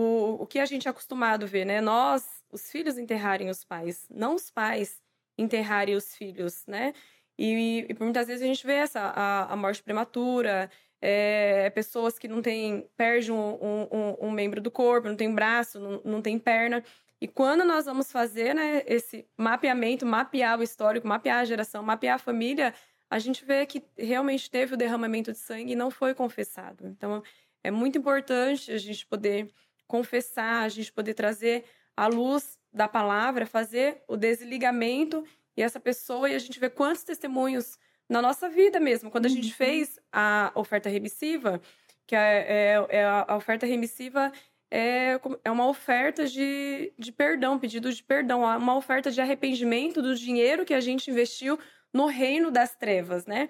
[0.00, 1.80] o que a gente é acostumado a ver, né?
[1.80, 5.02] Nós, os filhos enterrarem os pais, não os pais
[5.38, 6.92] enterrarem os filhos, né?
[7.38, 10.70] E, e muitas vezes a gente vê essa, a, a morte prematura,
[11.00, 15.78] é, pessoas que não têm, perde um, um, um, membro do corpo, não tem braço,
[15.78, 16.82] não, não tem perna.
[17.20, 22.16] E quando nós vamos fazer né, esse mapeamento, mapear o histórico, mapear a geração, mapear
[22.16, 22.74] a família,
[23.10, 26.86] a gente vê que realmente teve o derramamento de sangue e não foi confessado.
[26.86, 27.22] Então,
[27.62, 29.48] é muito importante a gente poder
[29.86, 31.64] confessar, a gente poder trazer
[31.96, 35.24] a luz da palavra, fazer o desligamento
[35.56, 37.78] e essa pessoa, e a gente vê quantos testemunhos
[38.08, 39.10] na nossa vida mesmo.
[39.10, 39.54] Quando a gente uhum.
[39.54, 41.60] fez a oferta remissiva,
[42.06, 44.32] que é, é, é a oferta remissiva
[44.70, 50.16] é, é uma oferta de, de perdão, pedido de perdão, uma oferta de arrependimento do
[50.16, 51.56] dinheiro que a gente investiu
[51.92, 53.48] no reino das trevas, né?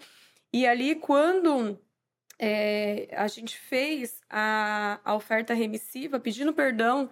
[0.53, 1.81] E ali, quando
[2.39, 7.11] é, a gente fez a, a oferta remissiva, pedindo perdão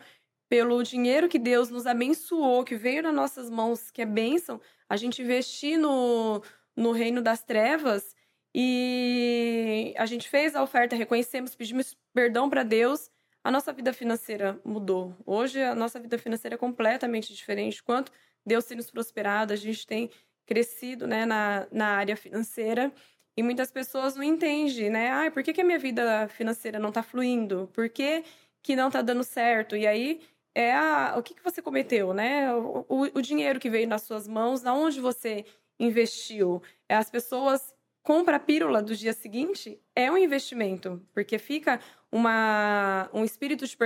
[0.48, 4.96] pelo dinheiro que Deus nos abençoou, que veio nas nossas mãos, que é bênção, a
[4.96, 6.42] gente investir no,
[6.76, 8.14] no reino das trevas
[8.54, 13.10] e a gente fez a oferta, reconhecemos, pedimos perdão para Deus,
[13.42, 15.16] a nossa vida financeira mudou.
[15.24, 17.82] Hoje a nossa vida financeira é completamente diferente.
[17.82, 18.12] Quanto
[18.44, 20.10] Deus tem nos prosperado, a gente tem
[20.46, 22.92] crescido né, na, na área financeira.
[23.36, 25.10] E muitas pessoas não entendem, né?
[25.10, 27.68] Ah, por que, que a minha vida financeira não está fluindo?
[27.72, 28.24] Por que,
[28.62, 29.76] que não está dando certo?
[29.76, 30.20] E aí
[30.54, 32.52] é a, o que, que você cometeu, né?
[32.54, 35.46] O, o, o dinheiro que veio nas suas mãos, na onde você
[35.80, 36.62] investiu.
[36.88, 41.80] É, as pessoas compram a pílula do dia seguinte, é um investimento, porque fica
[42.10, 43.76] uma, um espírito de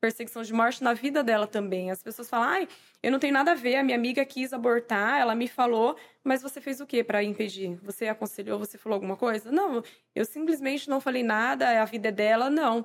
[0.00, 1.90] perseguição de morte na vida dela também.
[1.90, 2.68] As pessoas falam, ai,
[3.02, 6.42] eu não tenho nada a ver, a minha amiga quis abortar, ela me falou, mas
[6.42, 7.78] você fez o que para impedir?
[7.82, 9.50] Você aconselhou, você falou alguma coisa?
[9.50, 9.82] Não,
[10.14, 12.84] eu simplesmente não falei nada, a vida é dela, não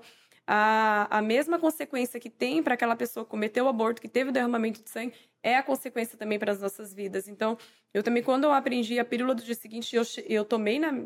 [0.54, 4.32] a, a mesma consequência que tem para aquela pessoa que cometeu o aborto, que teve
[4.32, 7.30] o derramamento de sangue, é a consequência também para as nossas vidas.
[7.30, 7.58] Então,
[7.94, 11.06] eu também, quando eu aprendi a pílula do dia seguinte, eu, eu tomei na,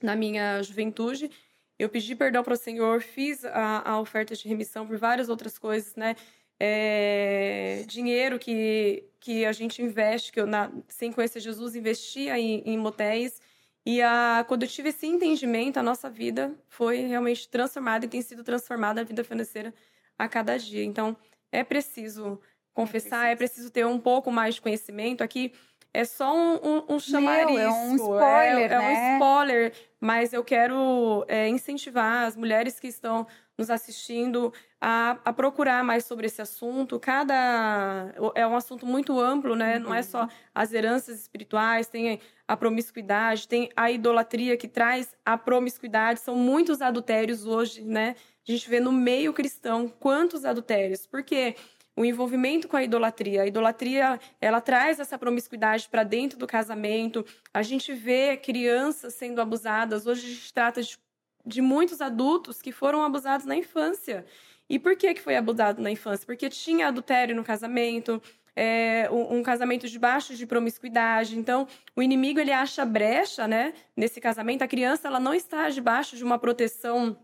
[0.00, 1.28] na minha juventude,
[1.76, 5.58] eu pedi perdão para o Senhor, fiz a, a, oferta de remissão por várias outras
[5.58, 6.14] coisas, né?
[6.60, 12.62] É, dinheiro que, que a gente investe, que eu, na, sem conhecer Jesus, investia em,
[12.64, 13.40] em motéis.
[13.86, 18.20] E a, quando eu tive esse entendimento, a nossa vida foi realmente transformada e tem
[18.20, 19.72] sido transformada a vida financeira
[20.18, 20.82] a cada dia.
[20.82, 21.16] Então,
[21.52, 22.40] é preciso
[22.74, 25.22] confessar, é preciso, é preciso ter um pouco mais de conhecimento.
[25.22, 25.52] Aqui
[25.96, 27.56] é só um, um, um chamariz.
[27.56, 29.10] Meu, é um spoiler, é, é né?
[29.10, 33.26] um spoiler, mas eu quero é, incentivar as mulheres que estão
[33.56, 37.00] nos assistindo a, a, procurar mais sobre esse assunto.
[37.00, 39.78] Cada é um assunto muito amplo, né?
[39.78, 39.84] Uhum.
[39.84, 40.28] Não é só uhum.
[40.54, 46.20] as heranças espirituais, tem a promiscuidade, tem a idolatria que traz a promiscuidade.
[46.20, 48.16] São muitos adultérios hoje, né?
[48.46, 51.06] A gente vê no meio cristão quantos adultérios.
[51.06, 51.56] Porque
[51.96, 53.42] o envolvimento com a idolatria.
[53.42, 57.24] A idolatria, ela traz essa promiscuidade para dentro do casamento.
[57.52, 60.06] A gente vê crianças sendo abusadas.
[60.06, 60.98] Hoje a gente trata de
[61.46, 64.26] de muitos adultos que foram abusados na infância.
[64.68, 66.26] E por que, que foi abusado na infância?
[66.26, 68.20] Porque tinha adultério no casamento,
[68.56, 71.38] é, um, um, casamento debaixo de promiscuidade.
[71.38, 73.72] Então, o inimigo ele acha brecha, né?
[73.96, 77.16] Nesse casamento, a criança ela não está debaixo de uma proteção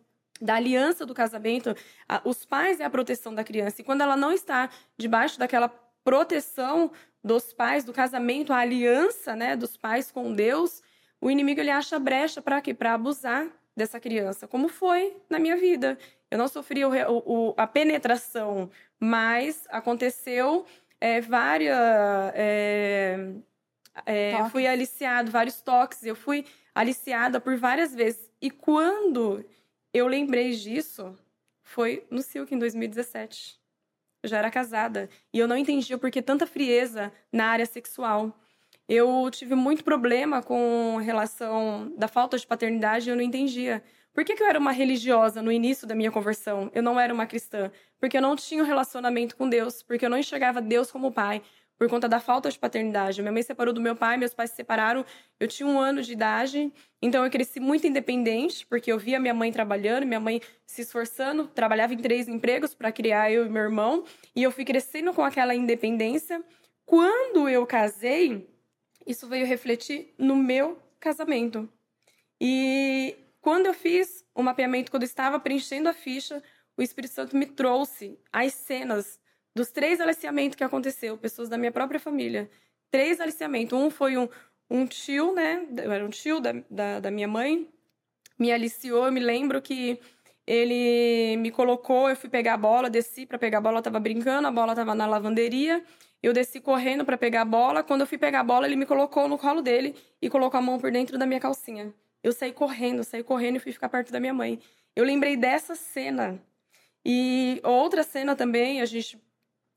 [0.42, 1.74] da aliança do casamento.
[2.24, 3.80] Os pais é a proteção da criança.
[3.80, 4.68] E quando ela não está
[4.98, 5.68] debaixo daquela
[6.04, 6.90] proteção
[7.22, 10.82] dos pais, do casamento, a aliança, né, dos pais com Deus,
[11.20, 12.74] o inimigo ele acha brecha para quê?
[12.74, 15.96] Para abusar dessa criança, como foi na minha vida.
[16.30, 18.68] Eu não sofri o, o, a penetração,
[18.98, 20.66] mas aconteceu
[21.00, 21.78] é, várias.
[22.34, 23.30] É,
[24.04, 28.30] é, fui aliciado, vários toques, eu fui aliciada por várias vezes.
[28.40, 29.44] E quando
[29.92, 31.16] eu lembrei disso,
[31.62, 33.60] foi no Silk em 2017.
[34.22, 38.32] Eu já era casada e eu não entendia por que tanta frieza na área sexual.
[38.88, 43.82] Eu tive muito problema com relação da falta de paternidade, eu não entendia.
[44.12, 46.70] Por que, que eu era uma religiosa no início da minha conversão?
[46.74, 47.70] Eu não era uma cristã.
[47.98, 51.42] Porque eu não tinha um relacionamento com Deus, porque eu não enxergava Deus como pai,
[51.78, 53.20] por conta da falta de paternidade.
[53.20, 55.04] Minha mãe separou do meu pai, meus pais se separaram,
[55.40, 59.34] eu tinha um ano de idade, então eu cresci muito independente, porque eu via minha
[59.34, 63.62] mãe trabalhando, minha mãe se esforçando, trabalhava em três empregos para criar eu e meu
[63.62, 64.04] irmão,
[64.34, 66.42] e eu fui crescendo com aquela independência.
[66.86, 68.48] Quando eu casei,
[69.06, 71.68] isso veio refletir no meu casamento.
[72.40, 76.42] E quando eu fiz o mapeamento, quando eu estava preenchendo a ficha,
[76.76, 79.20] o Espírito Santo me trouxe as cenas
[79.54, 82.50] dos três aliciamentos que aconteceu, pessoas da minha própria família.
[82.90, 83.78] Três aliciamentos.
[83.78, 84.28] Um foi um,
[84.70, 85.66] um tio, né?
[85.76, 87.68] Era um tio da, da, da minha mãe,
[88.38, 89.06] me aliciou.
[89.06, 90.00] Eu me lembro que
[90.46, 94.00] ele me colocou, eu fui pegar a bola, desci para pegar a bola, eu tava
[94.00, 95.84] brincando, a bola tava na lavanderia.
[96.22, 97.82] Eu desci correndo para pegar a bola.
[97.82, 100.62] Quando eu fui pegar a bola, ele me colocou no colo dele e colocou a
[100.62, 101.92] mão por dentro da minha calcinha.
[102.22, 104.60] Eu saí correndo, saí correndo e fui ficar perto da minha mãe.
[104.94, 106.40] Eu lembrei dessa cena.
[107.04, 109.20] E outra cena também, a gente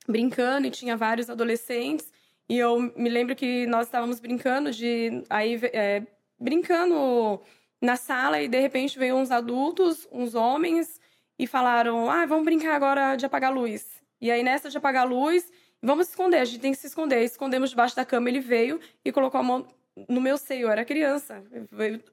[0.08, 2.12] brincando e tinha vários adolescentes.
[2.48, 5.24] E eu me lembro que nós estávamos brincando de.
[5.30, 6.04] Aí, é,
[6.40, 7.42] brincando
[7.82, 11.00] na sala e de repente veio uns adultos, uns homens,
[11.40, 14.02] e falaram: Ah, vamos brincar agora de apagar a luz.
[14.22, 15.52] E aí, nessa de apagar a luz,
[15.82, 17.24] vamos esconder, a gente tem que se esconder.
[17.24, 19.68] Escondemos debaixo da cama, ele veio e colocou a mão
[20.10, 20.64] no meu seio.
[20.68, 21.44] Eu era criança,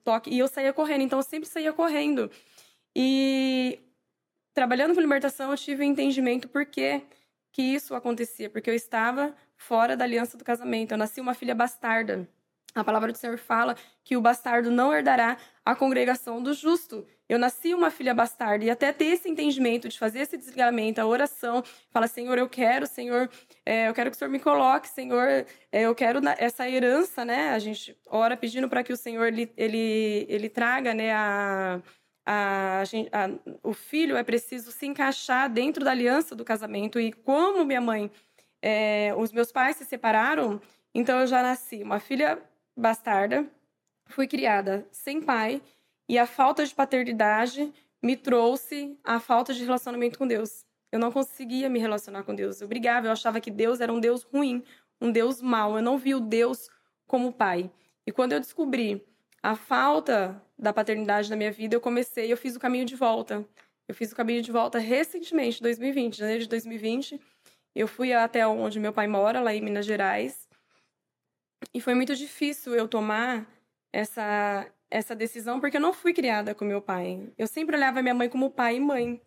[0.04, 2.30] toque, e eu saía correndo, então eu sempre saía correndo.
[2.94, 3.78] E
[4.54, 6.64] trabalhando com libertação, eu tive um entendimento por
[7.52, 10.92] que, isso acontecia, porque eu estava fora da aliança do casamento.
[10.92, 12.28] Eu nasci uma filha bastarda.
[12.74, 17.06] A palavra do Senhor fala que o bastardo não herdará a congregação do justo.
[17.28, 21.06] Eu nasci uma filha bastarda e até ter esse entendimento de fazer esse desligamento, a
[21.06, 23.30] oração, fala Senhor, eu quero, Senhor,
[23.64, 27.50] é, eu quero que o Senhor me coloque, Senhor, é, eu quero essa herança, né?
[27.50, 31.80] A gente ora pedindo para que o Senhor ele, ele, ele traga, né, a
[32.24, 37.00] a, a, o filho é preciso se encaixar dentro da aliança do casamento.
[37.00, 38.10] E como minha mãe,
[38.60, 40.60] é, os meus pais se separaram,
[40.94, 42.38] então eu já nasci uma filha
[42.76, 43.46] bastarda,
[44.06, 45.60] fui criada sem pai
[46.08, 50.64] e a falta de paternidade me trouxe a falta de relacionamento com Deus.
[50.90, 52.60] Eu não conseguia me relacionar com Deus.
[52.60, 54.62] Eu brigava, eu achava que Deus era um Deus ruim,
[55.00, 55.76] um Deus mau.
[55.76, 56.68] Eu não via o Deus
[57.06, 57.70] como pai.
[58.06, 59.02] E quando eu descobri
[59.42, 63.44] a falta da paternidade na minha vida, eu comecei, eu fiz o caminho de volta.
[63.88, 67.20] Eu fiz o caminho de volta recentemente, 2020, janeiro de 2020.
[67.74, 70.48] Eu fui até onde meu pai mora, lá em Minas Gerais.
[71.74, 73.46] E foi muito difícil eu tomar
[73.92, 77.32] essa essa decisão porque eu não fui criada com meu pai.
[77.38, 79.22] Eu sempre olhava minha mãe como pai e mãe.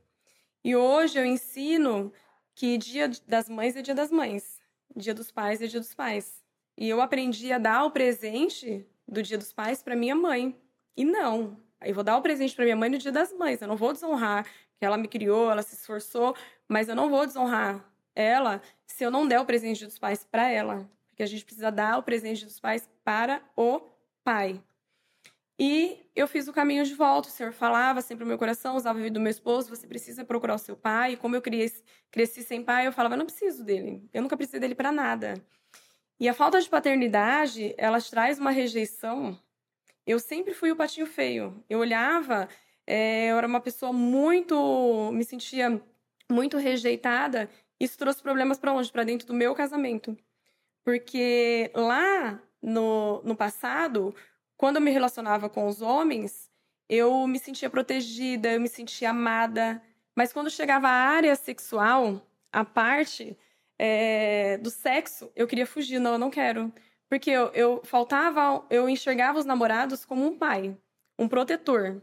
[0.64, 2.14] E hoje eu ensino
[2.54, 4.62] que dia das mães é dia das mães,
[4.96, 6.44] dia dos pais é dia dos pais.
[6.78, 10.60] E eu aprendi a dar o presente do Dia dos Pais para minha mãe.
[10.96, 13.62] E não, eu vou dar o presente para minha mãe no Dia das Mães.
[13.62, 14.46] Eu não vou desonrar
[14.78, 16.36] que ela me criou, ela se esforçou,
[16.68, 17.84] mas eu não vou desonrar
[18.16, 21.70] ela se eu não der o presente dos pais para ela, porque a gente precisa
[21.70, 23.82] dar o presente dos pais para o
[24.24, 24.62] pai.
[25.58, 27.30] E eu fiz o caminho de volta.
[27.30, 30.26] O Senhor falava sempre no meu coração, usava a vida do meu esposo, você precisa
[30.26, 31.14] procurar o seu pai.
[31.14, 31.82] E como eu cresci,
[32.12, 34.08] cresci sem pai, eu falava, eu não preciso dele.
[34.14, 35.36] Eu nunca precisei dele para nada.
[36.20, 39.38] E a falta de paternidade, ela traz uma rejeição.
[40.06, 41.64] Eu sempre fui o patinho feio.
[41.70, 42.48] Eu olhava,
[42.88, 45.12] é, eu era uma pessoa muito.
[45.12, 45.82] me sentia
[46.32, 47.50] muito rejeitada.
[47.80, 48.92] Isso trouxe problemas para onde?
[48.92, 50.18] Para dentro do meu casamento.
[50.84, 54.16] Porque lá no, no passado,
[54.56, 56.50] quando eu me relacionava com os homens,
[56.88, 59.82] eu me sentia protegida, eu me sentia amada.
[60.16, 63.38] Mas quando chegava à área sexual, a parte
[63.78, 66.00] é, do sexo, eu queria fugir.
[66.00, 66.74] Não, eu não quero.
[67.10, 70.76] Porque eu, eu faltava, eu enxergava os namorados como um pai,
[71.20, 72.02] um protetor.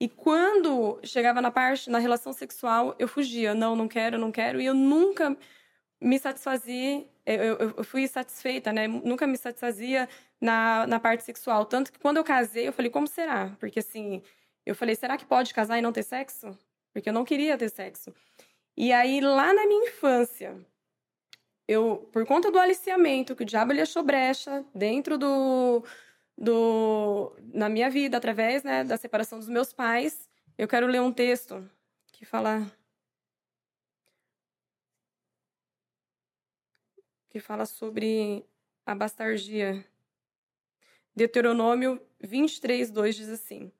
[0.00, 3.54] E quando chegava na parte, na relação sexual, eu fugia.
[3.54, 4.60] Não, não quero, não quero.
[4.60, 5.36] E eu nunca
[6.00, 8.86] me satisfazia, eu, eu, eu fui satisfeita, né?
[8.86, 10.08] Nunca me satisfazia
[10.40, 11.64] na, na parte sexual.
[11.64, 13.56] Tanto que quando eu casei, eu falei, como será?
[13.58, 14.22] Porque assim,
[14.66, 16.56] eu falei, será que pode casar e não ter sexo?
[16.92, 18.12] Porque eu não queria ter sexo.
[18.76, 20.56] E aí, lá na minha infância,
[21.66, 25.84] eu, por conta do aliciamento, que o diabo ele achou brecha dentro do,
[26.36, 31.12] do na minha vida através né, da separação dos meus pais, eu quero ler um
[31.12, 31.68] texto
[32.12, 32.70] que fala
[37.30, 38.46] que fala sobre
[38.86, 39.84] a bastardia.
[41.16, 43.72] Deuteronômio 23, 2 diz assim: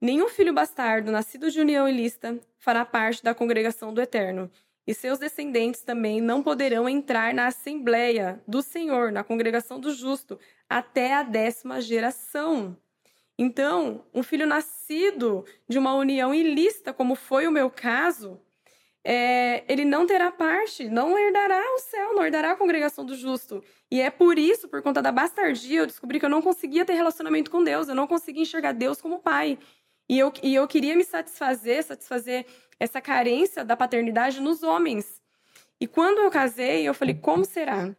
[0.00, 4.50] Nenhum filho bastardo nascido de união ilícita fará parte da congregação do Eterno,
[4.90, 10.36] e seus descendentes também não poderão entrar na Assembleia do Senhor, na congregação do justo,
[10.68, 12.76] até a décima geração.
[13.38, 18.40] Então, um filho nascido de uma união ilícita, como foi o meu caso,
[19.04, 23.62] é, ele não terá parte, não herdará o céu, não herdará a congregação do justo.
[23.88, 26.94] E é por isso, por conta da bastardia, eu descobri que eu não conseguia ter
[26.94, 29.56] relacionamento com Deus, eu não conseguia enxergar Deus como pai.
[30.08, 32.44] E eu, e eu queria me satisfazer, satisfazer
[32.80, 35.20] essa carência da paternidade nos homens.
[35.78, 37.94] E quando eu casei, eu falei, como será?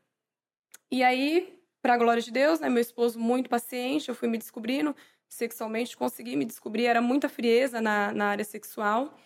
[0.91, 4.37] E aí, para a glória de Deus, né, meu esposo muito paciente, eu fui me
[4.37, 4.95] descobrindo
[5.29, 9.17] sexualmente, consegui me descobrir, era muita frieza na, na área sexual.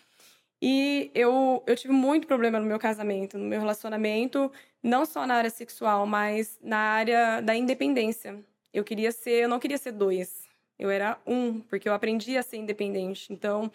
[0.62, 4.52] E eu, eu tive muito problema no meu casamento, no meu relacionamento,
[4.84, 8.40] não só na área sexual, mas na área da independência.
[8.74, 10.44] Eu queria ser, eu não queria ser dois.
[10.78, 13.32] Eu era um, porque eu aprendi a ser independente.
[13.34, 13.72] Então,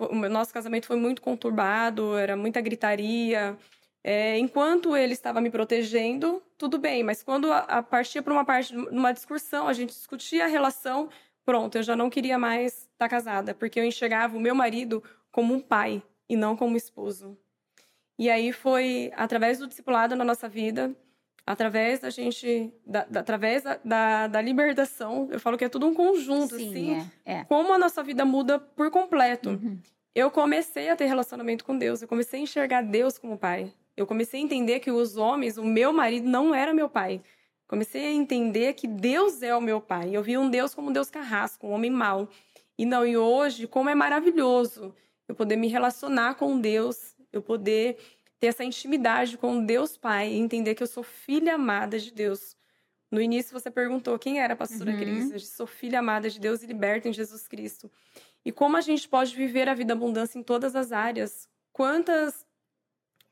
[0.00, 3.56] o nosso casamento foi muito conturbado, era muita gritaria.
[4.04, 8.44] É, enquanto ele estava me protegendo, tudo bem, mas quando a, a partia para uma
[8.44, 11.08] parte, numa discussão, a gente discutia a relação,
[11.44, 15.02] pronto, eu já não queria mais estar tá casada, porque eu enxergava o meu marido
[15.30, 17.38] como um pai e não como esposo.
[18.18, 20.94] E aí foi através do discipulado na nossa vida,
[21.46, 25.86] através da gente, da, da, através da, da, da, libertação, eu falo que é tudo
[25.86, 27.44] um conjunto, Sim, assim, é, é.
[27.44, 29.50] como a nossa vida muda por completo.
[29.50, 29.78] Uhum.
[30.14, 33.72] Eu comecei a ter relacionamento com Deus, eu comecei a enxergar Deus como pai.
[33.96, 37.20] Eu comecei a entender que os homens, o meu marido não era meu pai.
[37.66, 40.10] Comecei a entender que Deus é o meu pai.
[40.14, 42.28] Eu vi um Deus como um Deus carrasco, um homem mau.
[42.78, 44.94] E não, e hoje, como é maravilhoso
[45.28, 47.96] eu poder me relacionar com Deus, eu poder
[48.42, 52.56] ter essa intimidade com Deus Pai e entender que eu sou filha amada de Deus.
[53.08, 54.98] No início você perguntou quem era a pastora uhum.
[54.98, 55.30] Cris.
[55.30, 57.88] Eu sou filha amada de Deus e liberta em Jesus Cristo.
[58.44, 61.48] E como a gente pode viver a vida abundância em todas as áreas?
[61.72, 62.44] Quantas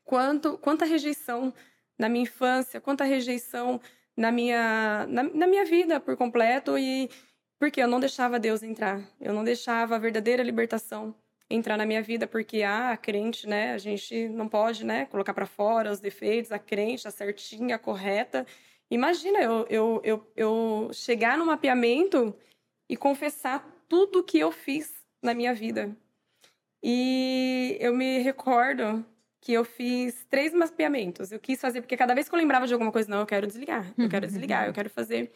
[0.05, 1.53] quanto quanta rejeição
[1.99, 3.81] na minha infância, quanta rejeição
[4.15, 7.09] na minha na, na minha vida por completo e
[7.59, 9.01] porque eu não deixava Deus entrar.
[9.19, 11.13] Eu não deixava a verdadeira libertação
[11.53, 15.33] entrar na minha vida, porque ah, a crente, né, a gente não pode, né, colocar
[15.33, 18.45] para fora os defeitos, a crente, a certinha, a correta.
[18.89, 22.35] Imagina eu, eu, eu, eu chegar no mapeamento
[22.89, 25.95] e confessar tudo que eu fiz na minha vida.
[26.83, 29.05] E eu me recordo
[29.39, 31.31] que eu fiz três mapeamentos.
[31.31, 33.47] Eu quis fazer, porque cada vez que eu lembrava de alguma coisa, não, eu quero
[33.47, 35.31] desligar, eu quero desligar, eu quero fazer.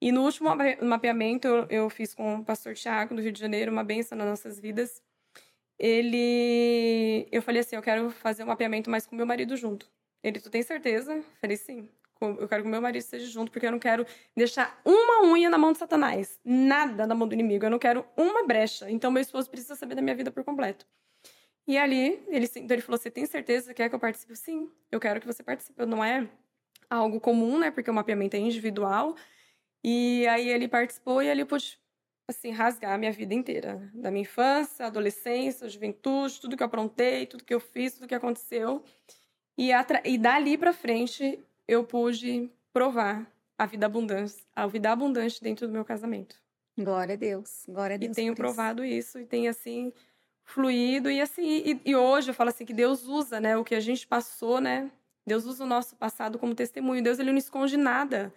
[0.00, 0.50] E no último
[0.82, 4.28] mapeamento eu, eu fiz com o pastor Tiago, do Rio de Janeiro, uma benção nas
[4.28, 5.02] nossas vidas
[5.78, 7.28] ele.
[7.30, 9.90] Eu falei assim: eu quero fazer um mapeamento mais com meu marido junto.
[10.22, 11.22] Ele, tu tem certeza?
[11.40, 11.88] falei, sim.
[12.20, 14.04] Eu quero que meu marido esteja junto, porque eu não quero
[14.36, 16.40] deixar uma unha na mão de Satanás.
[16.44, 17.64] Nada na mão do inimigo.
[17.64, 18.90] Eu não quero uma brecha.
[18.90, 20.84] Então, meu esposo precisa saber da minha vida por completo.
[21.64, 24.34] E ali, ele, então ele falou: Você tem certeza que quer que eu participe?
[24.34, 25.86] Sim, eu quero que você participe.
[25.86, 26.28] Não é
[26.90, 27.70] algo comum, né?
[27.70, 29.14] Porque o mapeamento é individual.
[29.84, 31.77] E aí ele participou e ali eu pude
[32.28, 33.90] assim, rasgar a minha vida inteira.
[33.94, 38.14] Da minha infância, adolescência, juventude, tudo que eu aprontei, tudo que eu fiz, tudo que
[38.14, 38.84] aconteceu.
[39.56, 39.70] E,
[40.04, 43.26] e dali para frente, eu pude provar
[43.56, 46.36] a vida abundante, a vida abundante dentro do meu casamento.
[46.78, 48.12] Glória a Deus, glória a Deus.
[48.12, 49.92] E tenho provado isso e tem assim
[50.44, 53.74] fluído e assim e, e, hoje eu falo assim que Deus usa, né, o que
[53.74, 54.90] a gente passou, né?
[55.26, 57.02] Deus usa o nosso passado como testemunho.
[57.02, 58.32] Deus ele não esconde nada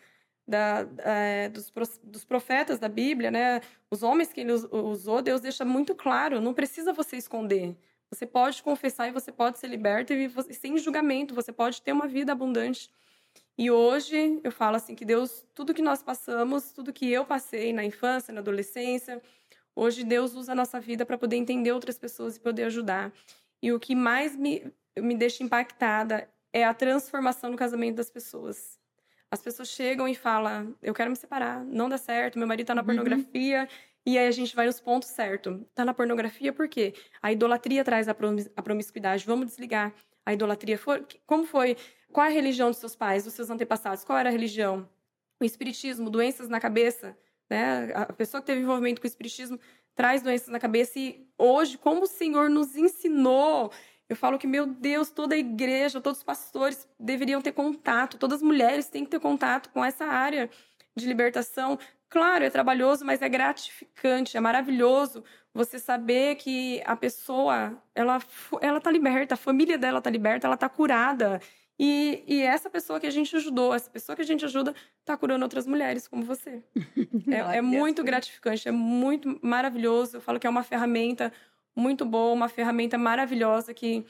[0.52, 1.72] da, é, dos,
[2.04, 3.62] dos, profetas da Bíblia, né?
[3.89, 7.76] Os homens que ele usou, Deus deixa muito claro, não precisa você esconder.
[8.12, 11.93] Você pode confessar e você pode ser liberto e você, sem julgamento, você pode ter
[11.93, 12.91] uma vida abundante.
[13.58, 17.72] E hoje eu falo assim que Deus, tudo que nós passamos, tudo que eu passei
[17.72, 19.22] na infância, na adolescência,
[19.74, 23.14] hoje Deus usa a nossa vida para poder entender outras pessoas e poder ajudar.
[23.64, 28.80] E o que mais me, me deixa impactada é a transformação no casamento das pessoas.
[29.32, 32.75] As pessoas chegam e falam: Eu quero me separar, não dá certo, meu marido tá
[32.75, 32.88] na uhum.
[32.88, 33.67] pornografia.
[34.05, 35.61] E aí a gente vai nos pontos certos.
[35.73, 36.93] Tá na pornografia por quê?
[37.21, 38.15] A idolatria traz a,
[38.55, 39.25] a promiscuidade.
[39.25, 39.93] Vamos desligar.
[40.25, 41.05] A idolatria foi.
[41.25, 41.77] Como foi?
[42.11, 44.03] Qual é a religião dos seus pais, dos seus antepassados?
[44.03, 44.89] Qual era a religião?
[45.39, 47.15] O espiritismo, doenças na cabeça.
[47.49, 47.91] Né?
[47.93, 49.59] A pessoa que teve envolvimento com o espiritismo
[49.95, 50.99] traz doenças na cabeça.
[50.99, 53.71] E hoje, como o Senhor nos ensinou
[54.12, 58.39] eu falo que, meu Deus, toda a igreja, todos os pastores deveriam ter contato, todas
[58.39, 60.49] as mulheres têm que ter contato com essa área
[60.93, 61.80] de libertação.
[62.09, 68.20] Claro, é trabalhoso, mas é gratificante, é maravilhoso você saber que a pessoa, ela,
[68.59, 71.39] ela tá liberta, a família dela tá liberta, ela tá curada.
[71.80, 75.16] E, e essa pessoa que a gente ajudou, essa pessoa que a gente ajuda, tá
[75.16, 76.62] curando outras mulheres como você.
[77.32, 80.18] é, é muito gratificante, é muito maravilhoso.
[80.18, 81.32] Eu falo que é uma ferramenta
[81.76, 84.05] muito boa, uma ferramenta maravilhosa que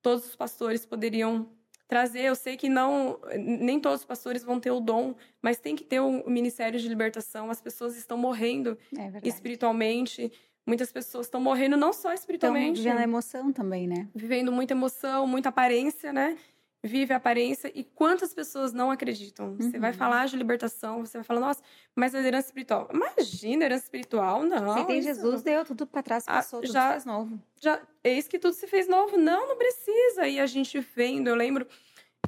[0.00, 1.48] todos os pastores poderiam
[1.86, 2.22] trazer.
[2.22, 5.84] Eu sei que não, nem todos os pastores vão ter o dom, mas tem que
[5.84, 7.50] ter o ministério de libertação.
[7.50, 10.32] As pessoas estão morrendo é espiritualmente.
[10.66, 12.78] Muitas pessoas estão morrendo não só espiritualmente.
[12.78, 14.08] Estão vivendo emoção também, né?
[14.14, 16.36] Vivendo muita emoção, muita aparência, né?
[16.82, 19.50] Vive a aparência e quantas pessoas não acreditam.
[19.50, 19.56] Uhum.
[19.56, 19.96] Você vai uhum.
[19.96, 21.62] falar de libertação, você vai falar, nossa,
[21.94, 22.88] mas a herança espiritual.
[22.92, 24.74] Imagina, herança espiritual, não.
[24.74, 27.40] Você tem Jesus, deu tudo para trás, ah, passou, ah, tudo já, fez novo.
[27.60, 29.16] Já, eis que tudo se fez novo.
[29.16, 30.26] Não, não precisa.
[30.26, 31.66] E a gente vendo, eu lembro,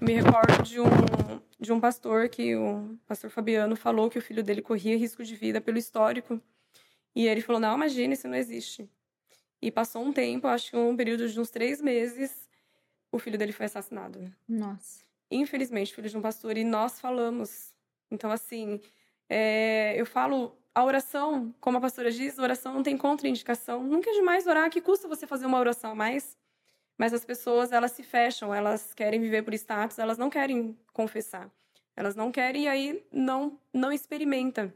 [0.00, 0.86] me recordo de um,
[1.58, 5.34] de um pastor que o pastor Fabiano falou que o filho dele corria risco de
[5.34, 6.40] vida pelo histórico.
[7.14, 8.88] E ele falou, não, imagina, isso não existe.
[9.60, 12.48] E passou um tempo, acho que um período de uns três meses,
[13.14, 14.32] o filho dele foi assassinado.
[14.48, 15.04] Nossa.
[15.30, 17.72] Infelizmente, filho de um pastor, e nós falamos.
[18.10, 18.80] Então, assim,
[19.28, 23.84] é, eu falo, a oração, como a pastora diz, a oração não tem contraindicação.
[23.84, 26.36] Nunca é demais orar, que custa você fazer uma oração a mais?
[26.98, 31.50] Mas as pessoas, elas se fecham, elas querem viver por status, elas não querem confessar.
[31.96, 34.74] Elas não querem e aí não, não experimenta.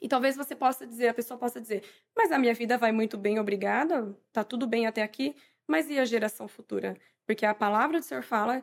[0.00, 1.82] E talvez você possa dizer, a pessoa possa dizer,
[2.16, 5.36] mas a minha vida vai muito bem, obrigada, tá tudo bem até aqui.
[5.66, 6.96] Mas e a geração futura?
[7.26, 8.62] Porque a palavra do Senhor fala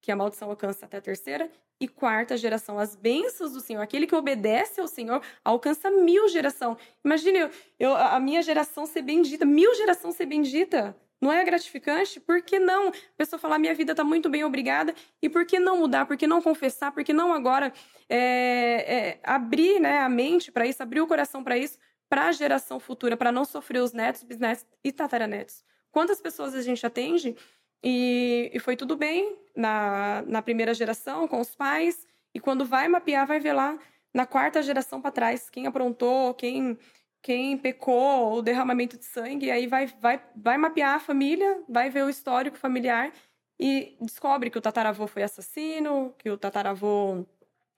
[0.00, 1.50] que a maldição alcança até a terceira
[1.80, 2.78] e quarta geração.
[2.78, 6.76] As bênçãos do Senhor, aquele que obedece ao Senhor, alcança mil geração.
[7.04, 10.96] Imagine eu, eu, a minha geração ser bendita, mil geração ser bendita.
[11.20, 12.18] Não é gratificante?
[12.18, 12.88] Por que não?
[12.88, 14.92] A pessoa falar, minha vida está muito bem, obrigada.
[15.22, 16.04] E por que não mudar?
[16.04, 16.90] Por que não confessar?
[16.90, 17.72] Por que não agora
[18.08, 21.78] é, é, abrir né, a mente para isso, abrir o coração para isso,
[22.08, 25.64] para a geração futura, para não sofrer os netos, bisnetos e tataranetos?
[25.92, 27.36] Quantas pessoas a gente atende
[27.84, 32.88] e, e foi tudo bem na, na primeira geração, com os pais, e quando vai
[32.88, 33.78] mapear, vai ver lá
[34.12, 36.76] na quarta geração para trás quem aprontou, quem
[37.22, 42.02] quem pecou, o derramamento de sangue, aí vai, vai, vai mapear a família, vai ver
[42.02, 43.12] o histórico familiar
[43.60, 47.24] e descobre que o tataravô foi assassino, que o tataravô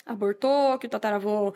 [0.07, 1.53] abortou, que o tataravô.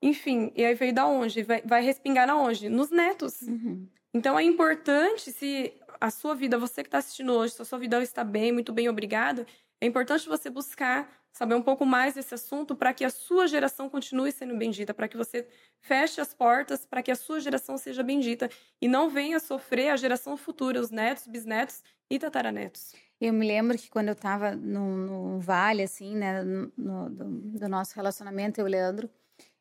[0.00, 1.42] Enfim, e aí veio da onde?
[1.42, 2.68] Vai, vai respingar na onde?
[2.68, 3.42] Nos netos.
[3.42, 3.88] Uhum.
[4.14, 5.72] Então é importante, se
[6.02, 8.72] a sua vida, você que está assistindo hoje, se a sua vida está bem, muito
[8.72, 9.46] bem, obrigado,
[9.80, 13.88] é importante você buscar saber um pouco mais desse assunto para que a sua geração
[13.88, 15.46] continue sendo bendita, para que você
[15.80, 18.50] feche as portas, para que a sua geração seja bendita
[18.80, 22.94] e não venha sofrer a geração futura, os netos, bisnetos e tataranetos.
[23.20, 26.42] Eu me lembro que quando eu estava no, vale, assim, né,
[26.76, 27.24] no do,
[27.60, 29.08] do, nosso relacionamento, eu e o Leandro,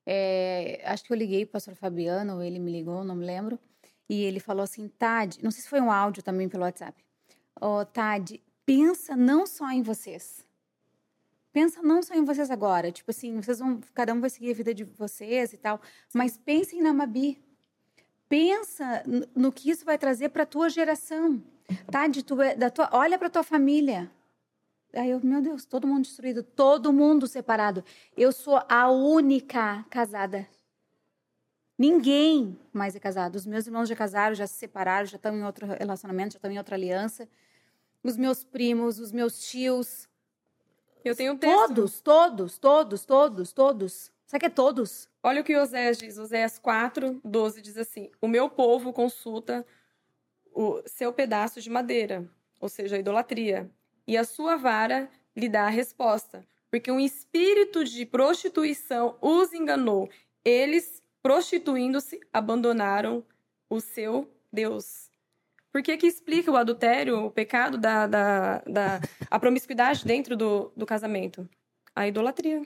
[0.08, 3.28] é, acho que eu liguei para o pastor Fabiano, ou ele me ligou, não me
[3.28, 3.60] lembro,
[4.12, 7.02] e ele falou assim, Tad, não sei se foi um áudio também pelo WhatsApp,
[7.62, 10.46] oh, Tad, pensa não só em vocês,
[11.54, 14.54] pensa não só em vocês agora, tipo assim, vocês vão, cada um vai seguir a
[14.54, 15.80] vida de vocês e tal,
[16.14, 17.42] mas pensem na Mabi.
[18.28, 19.02] Pensa
[19.34, 21.42] no que isso vai trazer para tua geração,
[21.90, 22.06] tá?
[22.08, 24.12] De tu, da tua, olha para tua família.
[24.94, 27.82] Aí eu, meu Deus, todo mundo destruído, todo mundo separado.
[28.16, 30.48] Eu sou a única casada.
[31.82, 33.38] Ninguém mais é casado.
[33.38, 36.52] Os meus irmãos já casaram, já se separaram, já estão em outro relacionamento, já estão
[36.52, 37.28] em outra aliança.
[38.04, 40.08] Os meus primos, os meus tios,
[41.04, 41.56] eu tenho um texto.
[41.56, 44.12] Todos, todos, todos, todos, todos.
[44.28, 45.10] Sabe que é todos?
[45.24, 46.20] Olha o que Oséias diz.
[46.20, 49.66] Oséias 4, 12 diz assim: O meu povo consulta
[50.54, 52.30] o seu pedaço de madeira,
[52.60, 53.68] ou seja, a idolatria,
[54.06, 56.46] e a sua vara lhe dá a resposta.
[56.70, 60.08] Porque um espírito de prostituição os enganou.
[60.46, 63.24] Eles, prostituindo-se, abandonaram
[63.70, 65.10] o seu Deus.
[65.72, 69.00] Por que, que explica o adultério, o pecado da, da, da
[69.30, 71.48] a promiscuidade dentro do, do casamento?
[71.96, 72.62] A idolatria.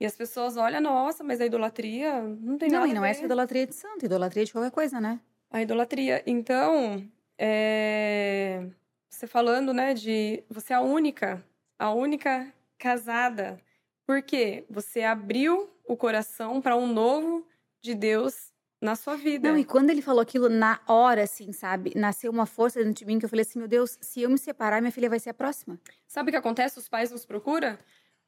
[0.00, 2.86] E as pessoas olham, nossa, mas a idolatria não tem não, nada.
[2.86, 5.20] Não, e não é essa idolatria de santo, idolatria de qualquer coisa, né?
[5.50, 6.22] A idolatria.
[6.26, 7.08] Então,
[7.38, 8.66] é...
[9.08, 11.44] você falando, né, de você é a única,
[11.78, 13.60] a única casada.
[14.04, 14.64] Por quê?
[14.68, 17.46] Você abriu o coração para um novo
[17.84, 19.50] de Deus na sua vida.
[19.50, 21.92] Não, e quando ele falou aquilo na hora, assim, sabe?
[21.94, 24.38] Nasceu uma força dentro de mim que eu falei assim: meu Deus, se eu me
[24.38, 25.78] separar, minha filha vai ser a próxima.
[26.08, 26.78] Sabe o que acontece?
[26.78, 27.78] Os pais nos procuram?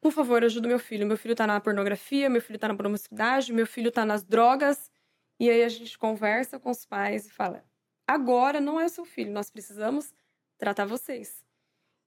[0.00, 1.06] Por favor, ajuda meu filho.
[1.06, 4.90] Meu filho tá na pornografia, meu filho tá na promiscuidade, meu filho tá nas drogas.
[5.40, 7.64] E aí a gente conversa com os pais e fala:
[8.06, 10.14] agora não é o seu filho, nós precisamos
[10.58, 11.44] tratar vocês.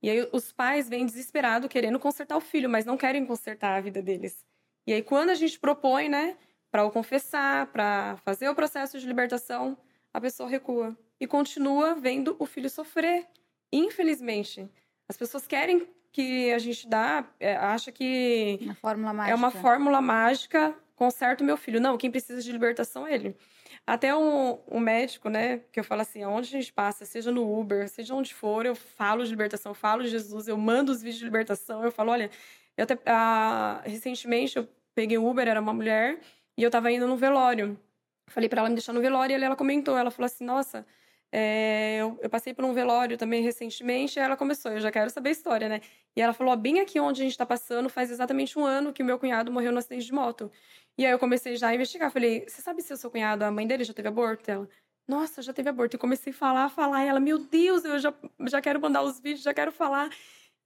[0.02, 3.82] E aí os pais vêm desesperados querendo consertar o filho, mas não querem consertar a
[3.82, 4.46] vida deles.
[4.88, 6.38] E aí quando a gente propõe, né?
[6.72, 9.78] Para o confessar, para fazer o processo de libertação,
[10.14, 13.28] a pessoa recua e continua vendo o filho sofrer.
[13.72, 14.70] Infelizmente,
[15.08, 19.32] as pessoas querem que a gente dá, é, acha que uma fórmula mágica.
[19.32, 21.80] é uma fórmula mágica, conserta o meu filho.
[21.80, 23.36] Não, quem precisa de libertação é ele.
[23.86, 27.60] Até um, um, médico, né, que eu falo assim, aonde a gente passa, seja no
[27.60, 31.02] Uber, seja onde for, eu falo de libertação, eu falo de Jesus, eu mando os
[31.02, 32.30] vídeos de libertação, eu falo, olha,
[32.78, 36.20] eu até, ah, recentemente eu peguei o Uber, era uma mulher,
[36.60, 37.80] e eu tava indo no velório.
[38.28, 39.98] Falei para ela me deixar no velório e ela comentou.
[39.98, 40.86] Ela falou assim: Nossa,
[41.32, 44.20] é, eu, eu, passei por um velório também recentemente.
[44.20, 45.80] E ela começou: Eu já quero saber a história, né?
[46.18, 49.02] E ela falou: Bem aqui onde a gente tá passando, faz exatamente um ano que
[49.02, 50.52] o meu cunhado morreu no acidente de moto.
[50.98, 52.12] E aí eu comecei já a investigar.
[52.12, 54.52] Falei: Você sabe se o seu cunhado, a mãe dele, já teve aborto?
[54.52, 54.68] Ela.
[55.08, 55.96] Nossa, já teve aborto.
[55.96, 57.06] E comecei a falar, a falar.
[57.06, 58.14] E ela, meu Deus, eu já,
[58.50, 60.10] já quero mandar os vídeos, já quero falar.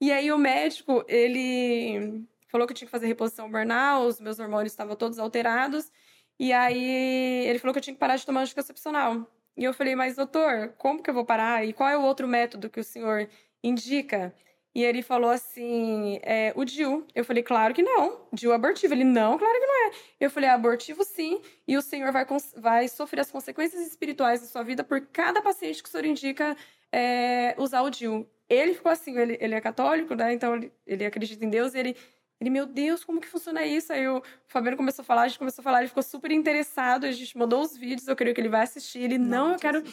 [0.02, 4.38] E aí o médico, ele falou que eu tinha que fazer reposição hormonal, os meus
[4.38, 5.92] hormônios estavam todos alterados.
[6.40, 9.28] E aí ele falou que eu tinha que parar de tomar anticoncepcional.
[9.58, 11.66] E eu falei, mas doutor, como que eu vou parar?
[11.66, 13.28] E qual é o outro método que o senhor
[13.64, 14.34] indica?
[14.76, 17.08] E ele falou assim, é, o DIU.
[17.16, 18.28] Eu falei, claro que não.
[18.32, 18.94] DIU abortivo.
[18.94, 19.92] Ele, não, claro que não é.
[20.20, 21.42] Eu falei, abortivo sim.
[21.68, 22.26] E o senhor vai,
[22.58, 26.56] vai sofrer as consequências espirituais da sua vida por cada paciente que o senhor indica
[26.92, 28.28] é, usar o DIU.
[28.50, 30.34] Ele ficou assim, ele, ele é católico, né?
[30.34, 31.74] Então ele, ele acredita em Deus.
[31.76, 31.96] Ele,
[32.44, 33.94] ele, meu Deus, como que funciona isso?
[33.94, 37.06] Aí o Fabiano começou a falar, a gente começou a falar, ele ficou super interessado,
[37.06, 39.00] a gente mandou os vídeos, eu creio que ele vai assistir.
[39.00, 39.84] Ele, não, não eu quero.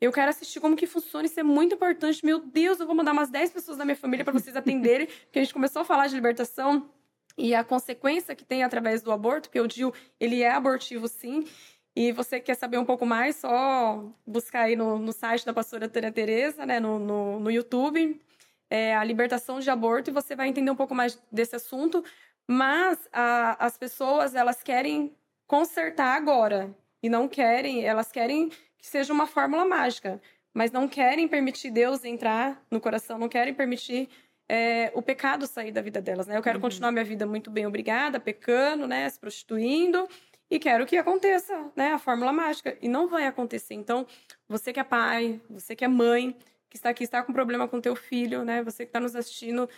[0.00, 2.24] Eu quero assistir como que funciona, isso é muito importante.
[2.24, 5.40] Meu Deus, eu vou mandar umas 10 pessoas da minha família para vocês atenderem, porque
[5.40, 6.88] a gente começou a falar de libertação
[7.36, 11.44] e a consequência que tem através do aborto, porque o DIU, ele é abortivo sim.
[11.96, 15.88] E você quer saber um pouco mais, só buscar aí no, no site da pastora
[15.88, 18.20] Tânia Tereza, né, no, no, no YouTube,
[18.70, 22.04] é, a libertação de aborto, e você vai entender um pouco mais desse assunto.
[22.46, 25.14] Mas a, as pessoas, elas querem
[25.46, 30.20] consertar agora, e não querem, elas querem que seja uma fórmula mágica,
[30.52, 34.08] mas não querem permitir Deus entrar no coração, não querem permitir
[34.48, 36.36] é, o pecado sair da vida delas, né?
[36.36, 36.62] Eu quero uhum.
[36.62, 39.08] continuar minha vida muito bem, obrigada, pecando, né?
[39.08, 40.08] Se prostituindo.
[40.50, 41.92] E quero que aconteça, né?
[41.92, 42.76] A fórmula mágica.
[42.80, 43.74] E não vai acontecer.
[43.74, 44.06] Então,
[44.48, 46.34] você que é pai, você que é mãe,
[46.68, 48.62] que está aqui, está com problema com teu filho, né?
[48.62, 49.68] Você que está nos assistindo,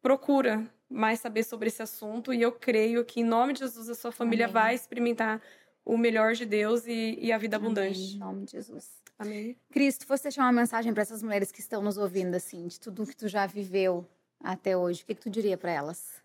[0.00, 2.32] procura mais saber sobre esse assunto.
[2.32, 4.52] E eu creio que, em nome de Jesus, a sua família Amém.
[4.52, 5.40] vai experimentar
[5.84, 7.66] o melhor de Deus e, e a vida Amém.
[7.66, 8.16] abundante.
[8.16, 9.02] Em nome de Jesus.
[9.18, 9.56] Amém.
[9.70, 13.06] Cristo, você deixar uma mensagem para essas mulheres que estão nos ouvindo, assim, de tudo
[13.06, 14.06] que tu já viveu
[14.40, 16.22] até hoje, o que, que tu diria para elas?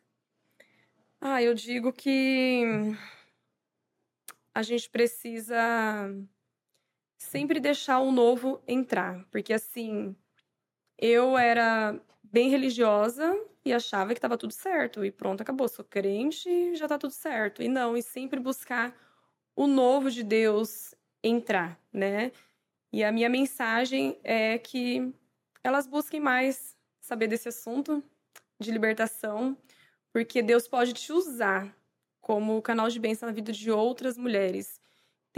[1.21, 2.63] Ah, eu digo que
[4.53, 5.55] a gente precisa
[7.19, 10.15] sempre deixar o novo entrar, porque assim,
[10.97, 16.49] eu era bem religiosa e achava que estava tudo certo e pronto, acabou, sou crente
[16.49, 17.61] e já está tudo certo.
[17.61, 18.95] E não, e sempre buscar
[19.55, 22.31] o novo de Deus entrar, né?
[22.91, 25.13] E a minha mensagem é que
[25.63, 28.03] elas busquem mais saber desse assunto
[28.59, 29.57] de libertação,
[30.11, 31.75] porque Deus pode te usar
[32.21, 34.78] como canal de bênção na vida de outras mulheres.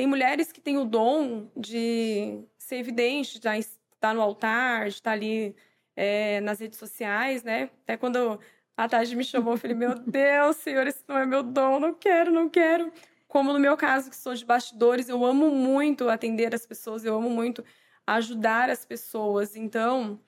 [0.01, 5.11] Tem mulheres que têm o dom de ser evidente, de estar no altar, de estar
[5.11, 5.55] ali
[5.95, 7.69] é, nas redes sociais, né?
[7.83, 8.39] Até quando
[8.75, 11.93] a Tati me chamou, eu falei, meu Deus, Senhor, esse não é meu dom, não
[11.93, 12.91] quero, não quero.
[13.27, 17.15] Como no meu caso, que sou de bastidores, eu amo muito atender as pessoas, eu
[17.15, 17.63] amo muito
[18.07, 19.55] ajudar as pessoas.
[19.55, 20.19] Então,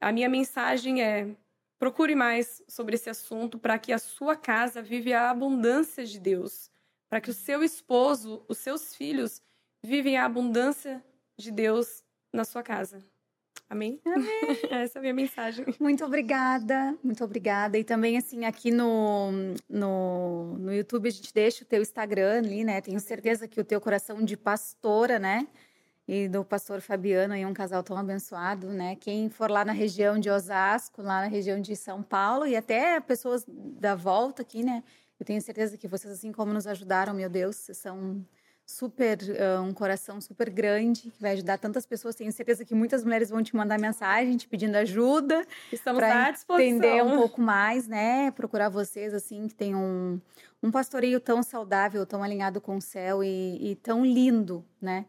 [0.00, 1.28] a minha mensagem é:
[1.78, 6.70] procure mais sobre esse assunto para que a sua casa vive a abundância de Deus,
[7.10, 9.42] para que o seu esposo, os seus filhos
[9.82, 11.04] vivem a abundância
[11.36, 13.04] de Deus na sua casa.
[13.68, 14.00] Amém?
[14.04, 14.30] Amém.
[14.70, 15.64] Essa é a minha mensagem.
[15.78, 17.76] Muito obrigada, muito obrigada.
[17.76, 19.30] E também, assim, aqui no,
[19.68, 22.80] no, no YouTube a gente deixa o teu Instagram ali, né?
[22.80, 25.48] Tenho certeza que o teu coração de pastora, né?
[26.06, 28.96] E do pastor Fabiano, aí um casal tão abençoado, né?
[28.96, 32.98] Quem for lá na região de Osasco, lá na região de São Paulo e até
[32.98, 34.82] pessoas da volta aqui, né?
[35.20, 38.24] Eu tenho certeza que vocês, assim como nos ajudaram, meu Deus, vocês são
[38.64, 42.14] super, uh, um coração super grande, que vai ajudar tantas pessoas.
[42.14, 45.44] Tenho certeza que muitas mulheres vão te mandar mensagem te pedindo ajuda.
[45.70, 46.76] Estamos à disposição.
[46.78, 48.30] Entender um pouco mais, né?
[48.30, 50.18] Procurar vocês, assim, que tem um,
[50.62, 55.04] um pastoreio tão saudável, tão alinhado com o céu e, e tão lindo, né?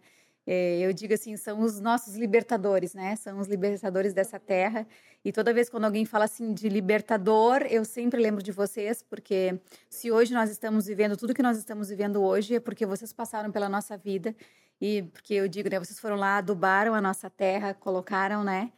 [0.46, 3.16] É, eu digo assim, são os nossos libertadores, né?
[3.16, 4.88] São os libertadores dessa terra.
[5.24, 9.60] E toda vez quando alguém fala assim de libertador, eu sempre lembro de vocês, porque
[9.90, 13.52] se hoje nós estamos vivendo tudo que nós estamos vivendo hoje, é porque vocês passaram
[13.52, 14.36] pela nossa vida
[14.80, 15.80] e porque eu digo, né?
[15.80, 18.72] Vocês foram lá, adubaram a nossa terra, colocaram, né?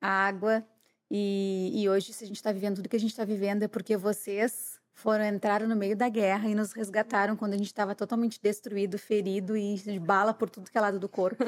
[0.00, 0.64] A água.
[1.10, 3.68] E, e hoje, se a gente está vivendo tudo que a gente está vivendo, é
[3.68, 7.94] porque vocês foram entraram no meio da guerra e nos resgataram quando a gente estava
[7.94, 11.44] totalmente destruído, ferido e de bala por tudo que é lado do corpo.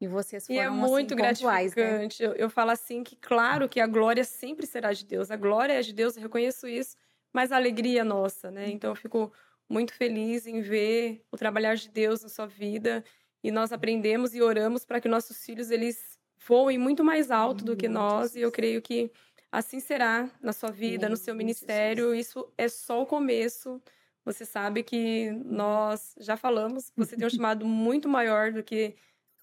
[0.00, 2.22] E vocês foram e é muito assim, gratificante.
[2.22, 2.28] Né?
[2.28, 5.30] Eu, eu falo assim que claro que a glória sempre será de Deus.
[5.30, 6.96] A glória é de Deus, eu reconheço isso,
[7.32, 8.68] mas a alegria é nossa, né?
[8.68, 9.32] Então eu fico
[9.68, 13.04] muito feliz em ver o trabalhar de Deus na sua vida
[13.44, 17.76] e nós aprendemos e oramos para que nossos filhos eles voem muito mais alto do
[17.76, 19.08] que nós e eu creio que
[19.52, 22.14] Assim será na sua vida, no seu ministério.
[22.14, 23.82] Isso é só o começo.
[24.24, 28.96] Você sabe que nós já falamos, você tem um chamado muito maior do que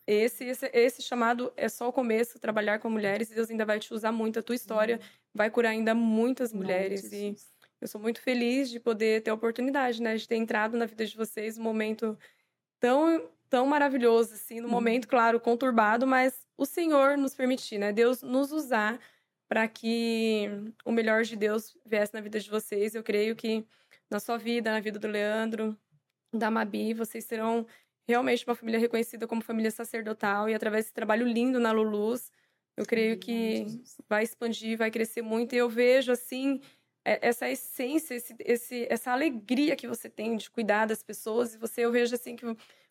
[0.08, 3.94] esse, esse, esse, chamado é só o começo, trabalhar com mulheres, Deus ainda vai te
[3.94, 5.00] usar muito, a tua história
[5.32, 7.12] vai curar ainda muitas mulheres.
[7.12, 7.36] E
[7.80, 11.06] eu sou muito feliz de poder ter a oportunidade, né, de ter entrado na vida
[11.06, 12.18] de vocês um momento
[12.80, 18.24] tão, tão maravilhoso, assim, no momento, claro, conturbado, mas o Senhor nos permitir, né, Deus
[18.24, 19.00] nos usar
[19.50, 20.48] para que
[20.86, 22.94] o melhor de Deus viesse na vida de vocês.
[22.94, 23.66] Eu creio que
[24.10, 25.76] na sua vida, na vida do Leandro,
[26.32, 27.66] da Mabi, vocês serão
[28.08, 32.32] realmente uma família reconhecida como família sacerdotal e através desse trabalho lindo na Luluz,
[32.78, 33.66] eu creio que
[34.08, 35.54] vai expandir, vai crescer muito.
[35.54, 36.62] E eu vejo assim
[37.04, 41.56] essa essência, esse, esse, essa alegria que você tem de cuidar das pessoas.
[41.56, 42.46] E você eu vejo assim que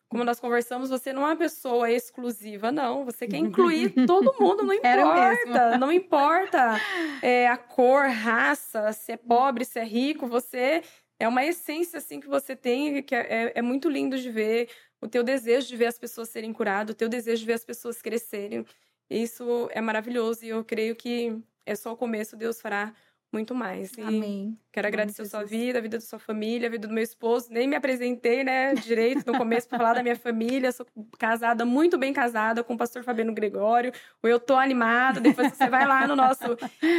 [0.09, 3.05] como nós conversamos, você não é uma pessoa exclusiva, não.
[3.05, 5.77] Você quer incluir todo mundo, não importa.
[5.77, 6.81] Não importa
[7.21, 10.25] é, a cor, raça, se é pobre, se é rico.
[10.25, 10.81] Você
[11.19, 14.69] é uma essência assim que você tem que é, é, é muito lindo de ver
[14.99, 17.63] o teu desejo de ver as pessoas serem curadas, o teu desejo de ver as
[17.63, 18.65] pessoas crescerem.
[19.07, 21.37] Isso é maravilhoso e eu creio que
[21.67, 22.93] é só o começo, Deus fará
[23.31, 23.91] muito mais.
[23.97, 24.57] E Amém.
[24.71, 27.47] Quero agradecer a sua vida, a vida da sua família, a vida do meu esposo.
[27.51, 30.71] Nem me apresentei, né, direito no começo para falar da minha família.
[30.71, 30.85] Sou
[31.17, 33.91] casada, muito bem casada, com o pastor Fabiano Gregório.
[34.23, 35.19] Eu tô animada.
[35.21, 36.57] Depois você vai lá no nosso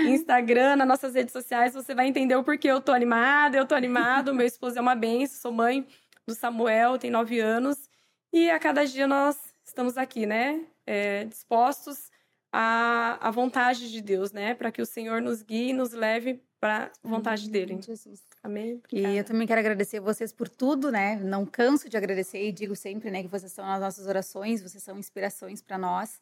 [0.09, 3.57] Instagram, nas nossas redes sociais, você vai entender o porquê eu tô animada.
[3.57, 4.35] Eu tô animado.
[4.35, 5.40] Meu esposo é uma benção.
[5.40, 5.86] Sou mãe
[6.27, 7.89] do Samuel, tem nove anos.
[8.32, 12.09] E a cada dia nós estamos aqui, né, é, dispostos
[12.52, 14.55] a, a vontade de Deus, né?
[14.55, 17.82] Para que o Senhor nos guie e nos leve para a vontade Amém, dele.
[17.82, 18.22] Jesus.
[18.43, 18.74] Amém.
[18.85, 19.14] Obrigada.
[19.14, 21.16] E eu também quero agradecer vocês por tudo, né?
[21.16, 24.82] Não canso de agradecer e digo sempre, né, que vocês são nas nossas orações, vocês
[24.82, 26.20] são inspirações para nós.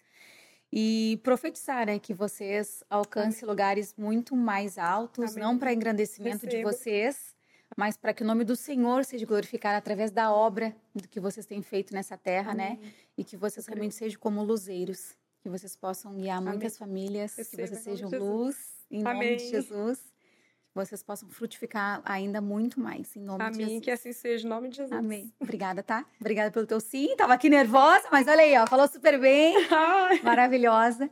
[0.70, 3.50] E profetizar, né, que vocês alcancem Amém.
[3.50, 5.42] lugares muito mais altos, Amém.
[5.42, 6.50] não para engrandecimento Recebo.
[6.50, 7.34] de vocês,
[7.74, 10.76] mas para que o nome do Senhor seja glorificado através da obra
[11.10, 12.78] que vocês têm feito nessa terra, né?
[13.16, 16.94] E que vocês realmente sejam como luzeiros que vocês possam guiar muitas Amém.
[16.94, 18.56] famílias, Receba, que vocês sejam luz,
[18.90, 19.14] em Amém.
[19.30, 19.98] nome de Jesus.
[19.98, 23.52] Que vocês possam frutificar ainda muito mais, em nome Amém.
[23.52, 23.84] de Jesus.
[23.84, 24.98] que assim seja, em nome de Jesus.
[24.98, 25.32] Amém.
[25.40, 26.04] Obrigada, tá?
[26.20, 27.16] Obrigada pelo teu sim.
[27.16, 29.54] Tava aqui nervosa, mas olha aí, ó, falou super bem.
[30.22, 31.10] Maravilhosa.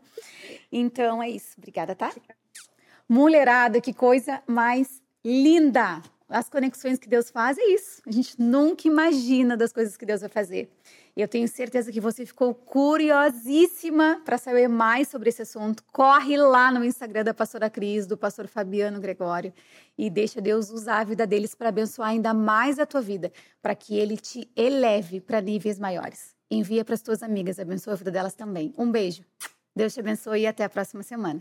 [0.71, 1.55] Então é isso.
[1.59, 2.13] Obrigada, tá?
[3.09, 6.03] Mulherada, que coisa mais linda!
[6.29, 8.03] As conexões que Deus faz é isso.
[8.05, 10.69] A gente nunca imagina das coisas que Deus vai fazer.
[11.17, 15.83] Eu tenho certeza que você ficou curiosíssima para saber mais sobre esse assunto.
[15.91, 19.51] Corre lá no Instagram da pastora Cris, do pastor Fabiano Gregório,
[19.97, 23.33] e deixa Deus usar a vida deles para abençoar ainda mais a tua vida,
[23.63, 26.35] para que ele te eleve para níveis maiores.
[26.51, 28.75] Envia para as tuas amigas, abençoa a vida delas também.
[28.77, 29.25] Um beijo.
[29.75, 31.41] Deus te abençoe e até a próxima semana.